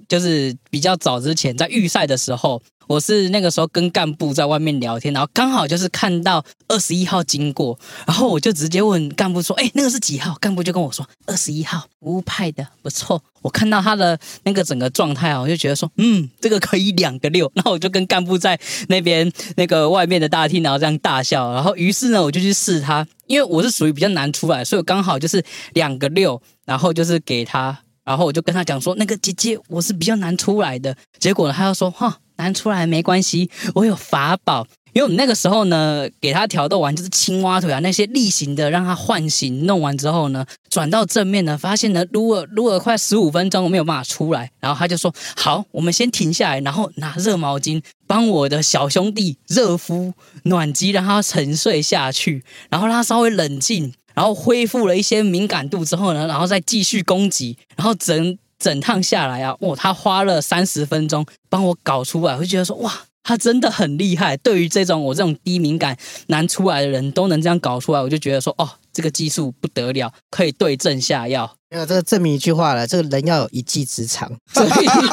[0.07, 2.61] 就是比较早之前在预赛的时候。
[2.87, 18.57] 我是那个时候跟干部在外面聊天，然后刚好就是看到二十一号经过，然后我就直接问干部说：“哎，那个是几号？”干部就跟我说：“二十一号，无派的，不错。”我看到他的那个整个状态啊，我就觉得说：“嗯，这个可以两个六。” 然后我就跟干部在
[18.87, 21.51] 那边那个外面的大厅，然后这样大笑。
[21.53, 27.77] 然后于是呢，我就去试他，因为我是属于比较难出来，所以刚好就是两个六，然后就是给他，
[28.07, 34.67] 然后我就跟他讲说：“那个姐姐，我是比较难出来的。”结果呢，他又说：“哈。”难出来没关系，我有法宝。
[34.93, 44.51] 因为我们那个时候呢，给他挑逗完就是青蛙腿啊，那些例行的让他唤醒，弄完之后呢，转到正面呢，发现呢撸了撸了快十五分钟，我没有办法出来。
[44.59, 62.91] 然后他就说：“好，我们先停下来，然后拿热毛巾帮我的小兄弟热敷暖机，让他沉睡下去，然后让他稍微冷静，然后恢复了一些敏感度之后呢，然后再继续攻击，然后整。”整趟下来啊，哇，他花了三十分钟帮我搞出来，我就觉得说，哇，
[63.21, 64.35] 他真的很厉害。
[64.37, 65.95] 对于这种我这种低敏感
[66.29, 71.55] 难出来的人都能这样搞出来，我就觉得说，哦，这个技术不得了，可以对症下药。
[71.69, 74.27] 没有这个证明一句话了，这个人要有一技之长。
[74.51, 74.69] 所以，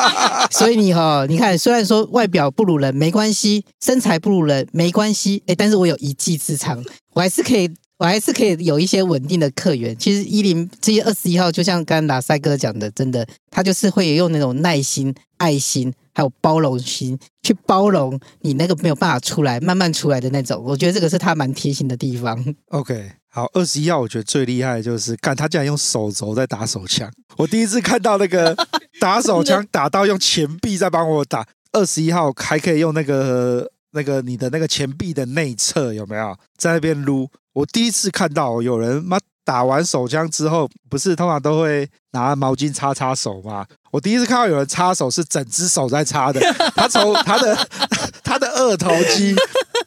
[0.50, 6.82] 所以你哈、哦，你看，虽然说外表不如人没关系，身材不如人没关系，诶，但是我有一技之长，
[7.12, 7.70] 我还是可以。
[8.04, 9.96] 我还是可以有一些稳定的客源。
[9.96, 20.62] 其实一零这些二十一号，就像刚刚拉塞哥讲的，真的，他就是会用那种耐心、爱心，还有包容心去包容你那个没有办法出来、慢慢出来的那种。
[20.62, 22.38] 我觉得这个是他蛮贴心的地方。
[22.68, 27.10] OK，好，二十一号我觉得最厉害的就是，干他竟然用手肘在打手枪。
[27.38, 28.54] 我第一次看到那个
[29.00, 31.48] 打手枪打到用钱币在帮我打。
[31.72, 37.30] 二十一号还可以用那个那个你的那个钱币的内侧有没有在那边撸？
[37.54, 43.64] 我第一次看到有人妈打完手枪之后，不是通常都会拿毛巾擦擦手吗？
[43.90, 46.40] 我第一次看到有人擦手是整只手在擦的，
[46.74, 47.56] 他从他的
[48.24, 49.36] 他的二头肌、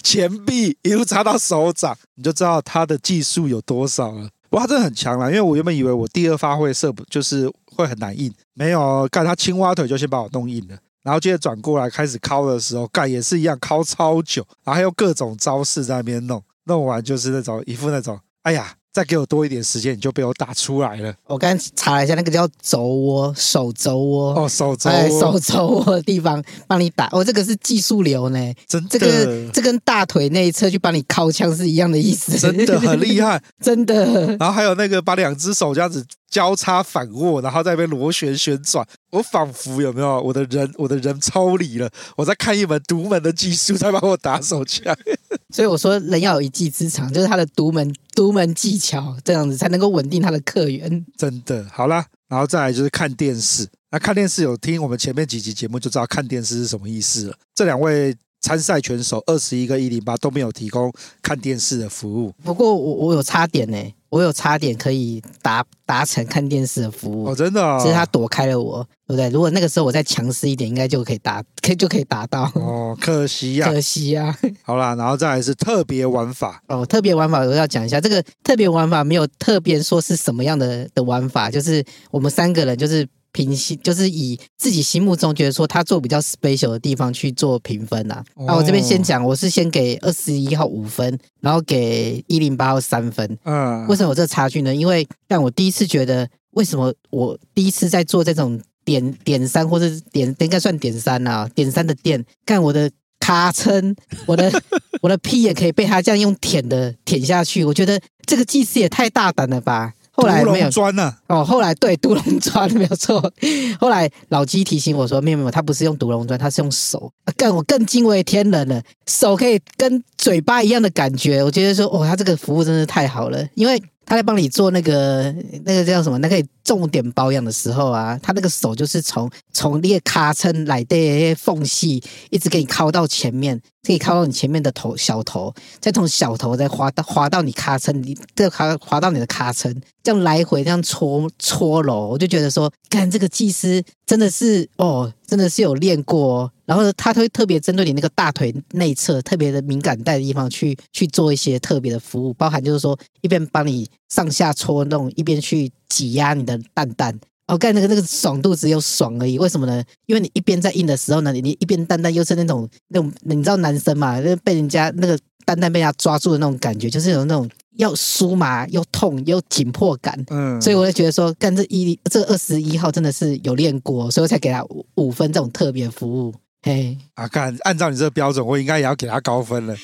[0.02, 4.30] 前臂一路擦到手掌，你就知道他的技术有多少了。
[4.52, 10.78] 哇真的很强了，因为我原本以为我第二发会射不就是会很难硬，没有，干他青蛙腿就先把我弄硬了。
[11.04, 18.74] 然后接着转过来开始敲的时候，干也是一样敲超久，然后还有各种招式在那边弄，弄完就是那种一副那种，哎呀。
[18.94, 21.14] 再给我多一点时间，你就被我打出来了。
[21.28, 27.08] 我刚才查了一下，那个叫肘窝，手肘窝哦，手肘哎，手肘窝的地方帮你打。
[27.12, 34.36] 哦，这个是技术流呢，真的，这个这跟大腿内侧去帮你靠枪是一样的意思，真的很厉害， 真的。
[34.38, 44.96] 然后还有那个把两只手这样子交叉反握，然后在那边螺旋旋转，我仿佛有没有我的人，我的人抽离了，我在看一门独门的技术在帮我打手枪。
[45.54, 51.06] 所以我说，人要有一技之长，就是他的独门独门技巧，这样子才能够稳定他的客源。
[51.16, 53.68] 真的，好啦，然后再来就是看电视。
[53.90, 57.38] 那看电视有听我们前面几集节目就知道看电视是什么意思了。
[57.56, 62.34] 这两位参赛选手二十一跟一零八都没有提供看电视的服务。
[62.44, 63.78] 不过我我有差点呢。
[64.10, 69.30] 我有差点可以达达成看电视的服务哦，真的、哦，只是他躲开了我，对不对？
[69.30, 72.52] 如果那个时候我再强势一点，应该就可以达，可以就可以达到。
[72.56, 74.38] 哦，可惜呀、啊，可惜呀、啊。
[74.64, 83.08] 好啦，然后再来是特别玩法哦，特别玩法我要讲一下，这个特别玩法没有特别说是什么样的的玩法，就是我们三个人就是。
[83.38, 88.24] 评心就是以自己心目中觉得说他做比较 special 的地方去做评分呐、啊。
[88.48, 93.38] 那、哦、我这边先讲，我是先给二十一号五分，然后给一零八号三分。
[93.44, 94.74] 嗯，为什么有这个差距呢？
[94.74, 104.52] 因为但我第一次觉得，为什么我第一次在做这种点点三或者点应该算点三啊，点三的店，看我的卡称，我的
[105.04, 109.94] 我的屁也可以被他这样用舔的舔下去，我觉得这个技师也太大胆了吧。
[110.18, 111.14] 后来没有砖呢？
[111.28, 113.32] 哦，后来对，独龙砖没有错。
[113.80, 117.12] 后来老鸡提醒我说：“没有没有，他不是用独龙砖，他是用手。
[117.38, 121.44] 更我更敬畏天人了，手可以跟嘴巴一样的感觉。
[121.44, 125.36] 我觉得说，哦，他这个服务真是太好了，因为。”他在帮你做那个
[125.66, 126.18] 那个叫什么？
[126.20, 146.52] 那个重点保养的时候啊，他那个手就是从从那个卡撑来的缝隙，一直给你靠到前面，可以靠到你前面的头小头，再从小头再滑到滑到你卡撑，你这卡滑到你的卡撑，这样来回这样搓搓揉，我就觉得说，看这个技师真的是哦，真的是有练过哦。
[146.66, 157.20] 然后他会特别针对你那个大腿内侧特别的敏感带的地方去去做一些特别的服务，包含就是说一边帮你上下搓弄，一边去挤压你的蛋蛋。
[157.48, 159.84] 哦，干那个那个爽度只有爽而已，为什么呢？
[160.06, 167.50] 因为你一边在硬的时候呢，你你一边蛋蛋又是那种那种，你知道男生嘛，被人家那个蛋蛋被人家抓住的那种感觉，就是有那种。
[167.78, 176.34] 要酥麻又痛又紧迫感，嗯，所以我就觉得说，干这一这二十一号真的是有练过，所以我才给他五五分这种特别服务。
[176.64, 179.76] 嘿，啊，干，按照你这个标准，我应该也要给他高分了。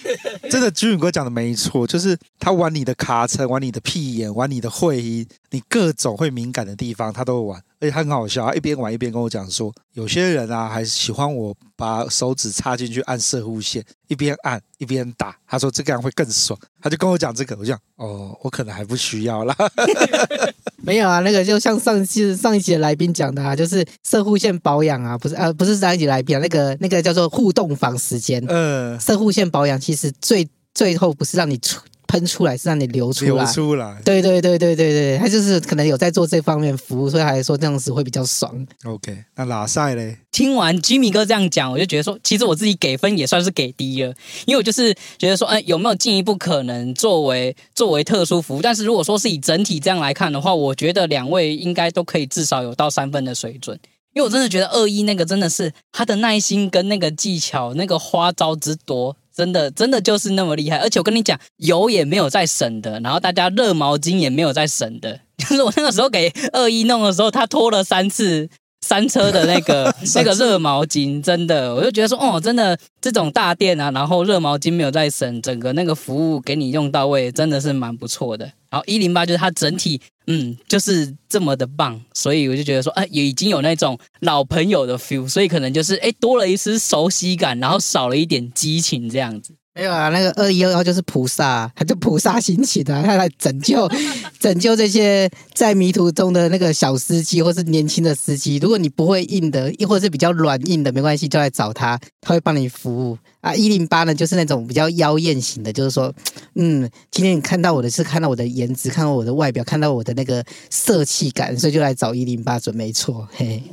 [0.49, 7.63] 真的，军宇哥讲的没错，就是他玩你的卡称，玩你的屁眼，玩你的会阴，你各种会敏感的地方，他都会玩。
[7.79, 15.37] 而且他很好笑，他一边玩一边跟我讲说，有些人啊，还是喜欢我把手指插进去按射护线，一边按一边打。
[15.47, 17.55] 他说这个样会更爽，他就跟我讲这个。
[17.55, 19.55] 我讲哦，我可能还不需要啦。
[20.85, 28.43] 没有啊，那个就像上一期上一集的来宾讲的啊，就是摄护线保养啊，不是呃，不是上一集来宾啊，那个那个叫做互动房时间。
[28.49, 31.79] 嗯，摄护线保养其实最最后不是让你出。
[32.07, 34.01] 喷出来是让你流出来，流出来。
[34.03, 38.65] 对对对对对对，他就是可能有在做这方面服务，所以还说这样子会比较爽。
[38.85, 40.17] OK，那拉赛嘞？
[40.31, 44.13] 听完吉米哥这样讲，我就觉得说，其实我自己给分也算是给低了，
[44.45, 48.61] 因为我就是觉得说，哎，有没有进一步可能作为作为特殊服务？
[48.61, 53.79] 但是如果说是以整体这样来看的话，我觉得两位应该都可以至少有到三分的水准，
[54.13, 59.15] 因为我真的觉得二一那个真的是他的耐心跟那个技巧，那个花招之多。
[59.35, 65.19] 真的，真的就是那么厉害，而且我跟你讲，油也没有在省的，然后大家热毛巾也没有在省的。
[65.37, 68.47] 就是我那个时候给二一弄的时候，他拖了三次
[68.85, 78.45] 三车的那个 那个热毛巾，真的，我就觉得说，哦，真的这种大店啊，然后热毛巾没有在省，整个那个服务给你用到位，真的是蛮不错的。
[78.69, 89.53] 然后一零八就是它整体，嗯，就是这么的棒，所以我就觉得说，哎，也已经有那种老朋友的 feel，所以可能就是哎多了一丝熟悉感，然后少了一点激情这样子。
[89.75, 93.89] 没有啊，那个二一二幺就是菩萨，他就菩萨心起的，他来拯救
[94.39, 98.57] 拯救这些在迷途中的那个小司机或是年轻的司机。
[98.57, 103.55] 如果你不会硬的，亦或是比较软硬的，没关系，就来找他，他会帮你服务啊。
[103.55, 106.13] 一零八呢，就是那种比较妖艳型的，就是说，
[106.53, 113.27] 嗯，今天你看到我的是看到我的颜值，看到我的外表，看到我的那个色气感，所以就来找一零八准没错。
[113.31, 113.63] 嘿，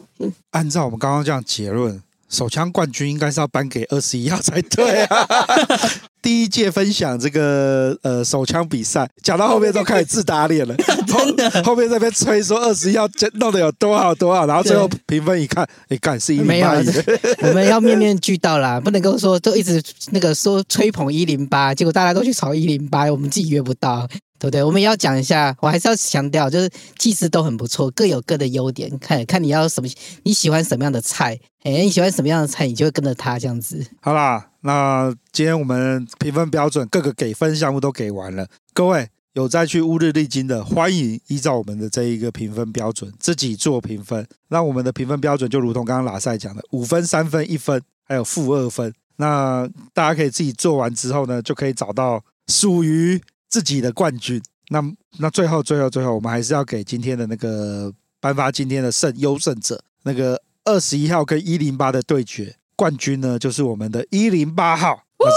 [0.53, 2.03] 按照我们刚刚这样结论。
[2.31, 5.27] 手枪冠军应该是要颁给二十一号才对啊！
[6.23, 10.75] 第一届分享这个呃手枪比赛，讲到后面都开始自打脸了，
[11.09, 16.75] 真的后，后面在那边吹说二十一号弄得有多好多好，然后最后评分一看，哎，干是一零八，
[17.49, 24.07] 我们要面面俱到啦，不能够说都一直那个说吹捧一零八，结果大家都去炒一零八，我们自己约不到。
[24.41, 24.63] 对不对？
[24.65, 28.91] 我们要讲一下，我还是要强调，就是技师都很不错，各有各的优点。
[28.99, 29.89] 看看你要什么，
[30.23, 31.39] 你喜欢什么样的菜？
[31.63, 33.87] 哎，你喜欢什么样的菜，你就会跟着他这样子。
[34.01, 38.49] 好啦，那今天我们评分标准各个给分项目都给完了。
[38.73, 44.27] 各位有再去乌日历经的，欢迎依照我们的这一个评分标准自己做评分。
[44.49, 48.95] 那我们的评分标准就如同刚刚拉赛讲的，五分、三分、一分，还有负二分。
[49.17, 53.21] 那大家可以自己做完之后呢，就可以找到属于。
[53.51, 54.81] 自己的冠军，那
[55.19, 62.55] 那最后最后最后，我们还是要给今天的那个颁发今天的胜优胜者，那个二十一号跟一零八的对决。
[62.77, 65.03] 冠军呢，就是我们的一零八号。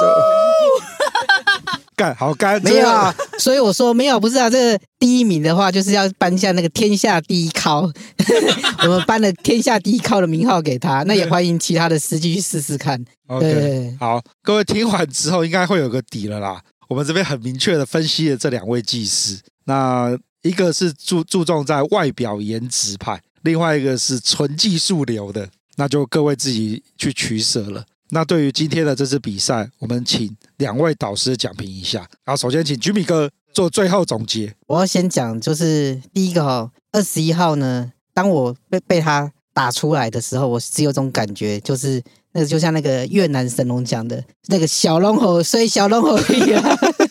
[1.96, 7.82] 干好干，没有啊，所以我说没有，不是啊，这个第一名的话就是要颁下那个天下第一靠，
[8.82, 13.00] 我们颁了天下第一靠的名号给他，那也欢迎其他的司机去试试看。
[13.28, 13.96] OK，对。
[14.00, 16.60] 好，各位听完之后应该会有个底了啦。
[16.88, 27.86] 我们这边很明确的分析了这两位技师，那一个是注注重在外表颜值派，另外一个是纯技术流的，那就各位自己去取舍了。
[28.10, 32.00] 那对于今天的这次比赛，我们请两位导师讲评一下。
[32.24, 34.54] 然后，首先请 Jimmy 哥做最后总结。
[34.68, 42.04] 我要先讲，就是第一个哈，二十一号呢，当我被被他打出来的时候，我只有种感觉，就是。
[42.34, 46.64] 那个就像那个越南神龙讲的，那个小龙猴所以小龙猴一样。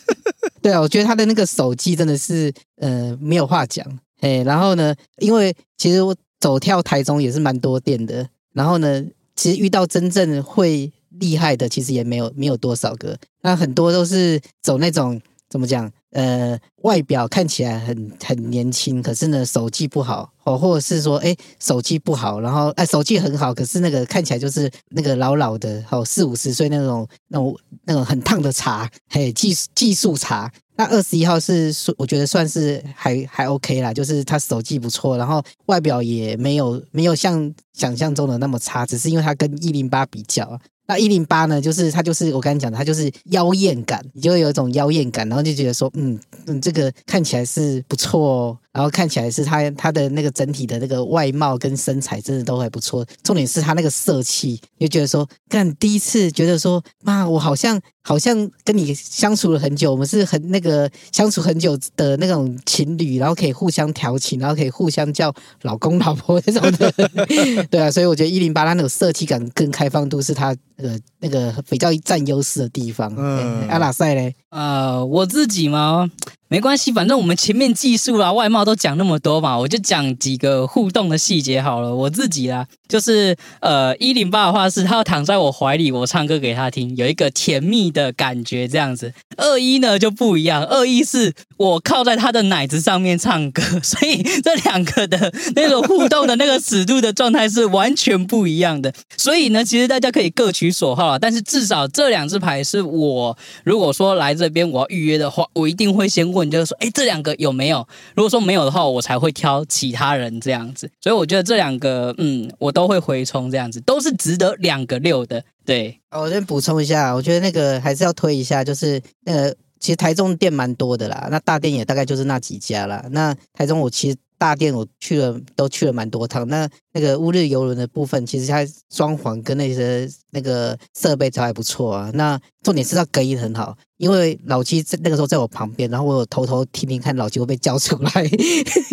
[0.61, 3.85] 对啊，我觉得他的那个手技真的是呃没有话讲。
[4.21, 9.03] 哎，然后呢，因为其实我走跳台中也是蛮多店的，然后呢，
[9.35, 13.17] 其实遇到真正会厉害的，其实也没有没有多少个。
[13.41, 15.19] 那很多都是走那种
[15.53, 15.87] 怎么讲？
[16.13, 30.51] 呃，外表看起来很很年轻，可是呢，手气不好哦，或者是说，哎，手气不好，然后哎，手气很好，可是那个看起来就是那个老老的，哦，四五十岁那种那种那种很烫的茶，嘿，技技术茶。
[30.75, 40.59] 那二十一号是我觉得算是还还 OK 啦，就是他手气不错，然后外表也没有没有像想象中的那么差，只是因为他跟一零八比较。
[40.85, 48.57] 那一零八呢，就是它就是我刚才讲的，它就是妖艳感，你就会有一种妖艳感，然后就觉得说，嗯嗯，这个看起来是不错哦。
[48.73, 66.91] 然后看起来是他他的那个整体的那个外貌跟身材真的都还不错，重点是他那个色气，就觉得说，干第一次觉得说，妈，我好像好像跟你相处了很久，我们是很那个相处很久的那种情侣，然后可以互相调情，然后可以互相叫老公老婆那种的，
[67.69, 73.13] 对啊，所以我觉得一零八他那种色气感跟开放度是他呃那个比较占优势的地方。
[73.15, 76.09] 嗯，阿拉塞嘞，呃，我自己嘛。
[76.53, 81.95] 没关系，反正我们前面技术啦、外貌都讲那么多嘛，我就讲几个互动的细节好了。
[81.95, 89.11] 我自己啦，就是呃，一零八的话是他要躺在我怀里，我唱歌给他听，有一个甜蜜的感觉这样子。
[89.37, 98.93] 二一呢就不一样，二一是我靠在他的奶子上面唱歌，所以这两个的那种互动的那个尺度的状态是完全不一样的。
[99.17, 106.42] 所以呢，其实大家可以各取所好啊，但是至少这两支牌是我如果说来这边我要预约的话，我一定会先问。
[106.43, 107.87] 你就说，哎，这两个有没有？
[108.15, 110.89] 如果说没有的话，我才会挑其他人这样子。
[111.01, 115.43] 所以我觉得这两个，嗯，我都会回冲这样子，都是值得两个六的。
[115.65, 123.05] 对，我先补充一下，我觉得那个还是要推一下，就是呃其实台中店蛮多的啦，那大店也大概就是那几家啦。
[123.11, 124.17] 那台中我其实。
[124.43, 126.45] 大店我去了，都去了蛮多趟。
[126.49, 132.11] 那那个乌日游轮的部分，其实它装潢跟那些那个设备都还不错啊。
[132.13, 138.27] 那重点是它隔音很好，因为老七在那个时候在我旁边，然后我有偷偷听听看老七会被叫出来，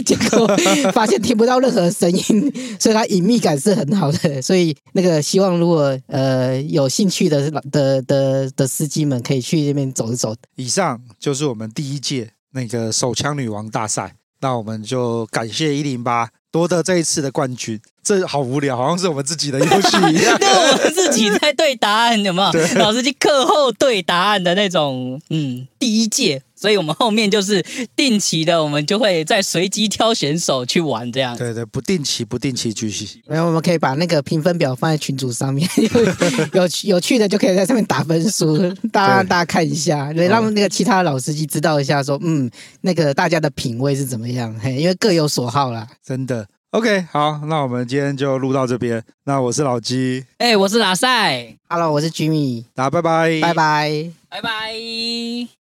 [0.06, 0.46] 结果
[0.92, 4.40] 发现听不到任何声音，所以它隐秘感是很好的。
[4.40, 10.32] 所以那个希望如果呃有兴趣的的的的司机们可以去那边走一走。
[10.54, 14.14] 以上就是我们第一届那个手枪女王大赛。
[14.40, 17.80] 那我们就感谢一零八夺得这一次的冠军。
[18.02, 20.36] 这好无聊，好像是我们自己的游戏一样。
[20.40, 22.78] 对，我们自己在对答案，有没有？
[22.78, 26.42] 老司机课后对答案的那种，嗯，第一届。
[26.60, 27.64] 所以我们后面就是
[27.96, 31.34] 定期的，我们就会再随机挑选手去玩这样。
[31.38, 33.22] 对对，不定期不定期继续。
[33.26, 35.66] 没有我们可以把那个评分表放在群组上面，
[36.52, 38.58] 有有有趣的就可以在上面打分数，
[38.92, 42.50] 大家大家看一下，对，让那个其他的老司机知道一下，说嗯，
[42.82, 44.54] 那个大家的品味是怎么样？
[44.60, 45.88] 嘿，因为各有所好啦。
[46.04, 46.46] 真的。
[46.72, 49.02] OK，好，那我们今天就录到这边。
[49.24, 55.59] 那我是老鸡，哎、欸，我是拉赛，哈喽，我是 Jimmy，大家拜拜，拜拜，拜拜。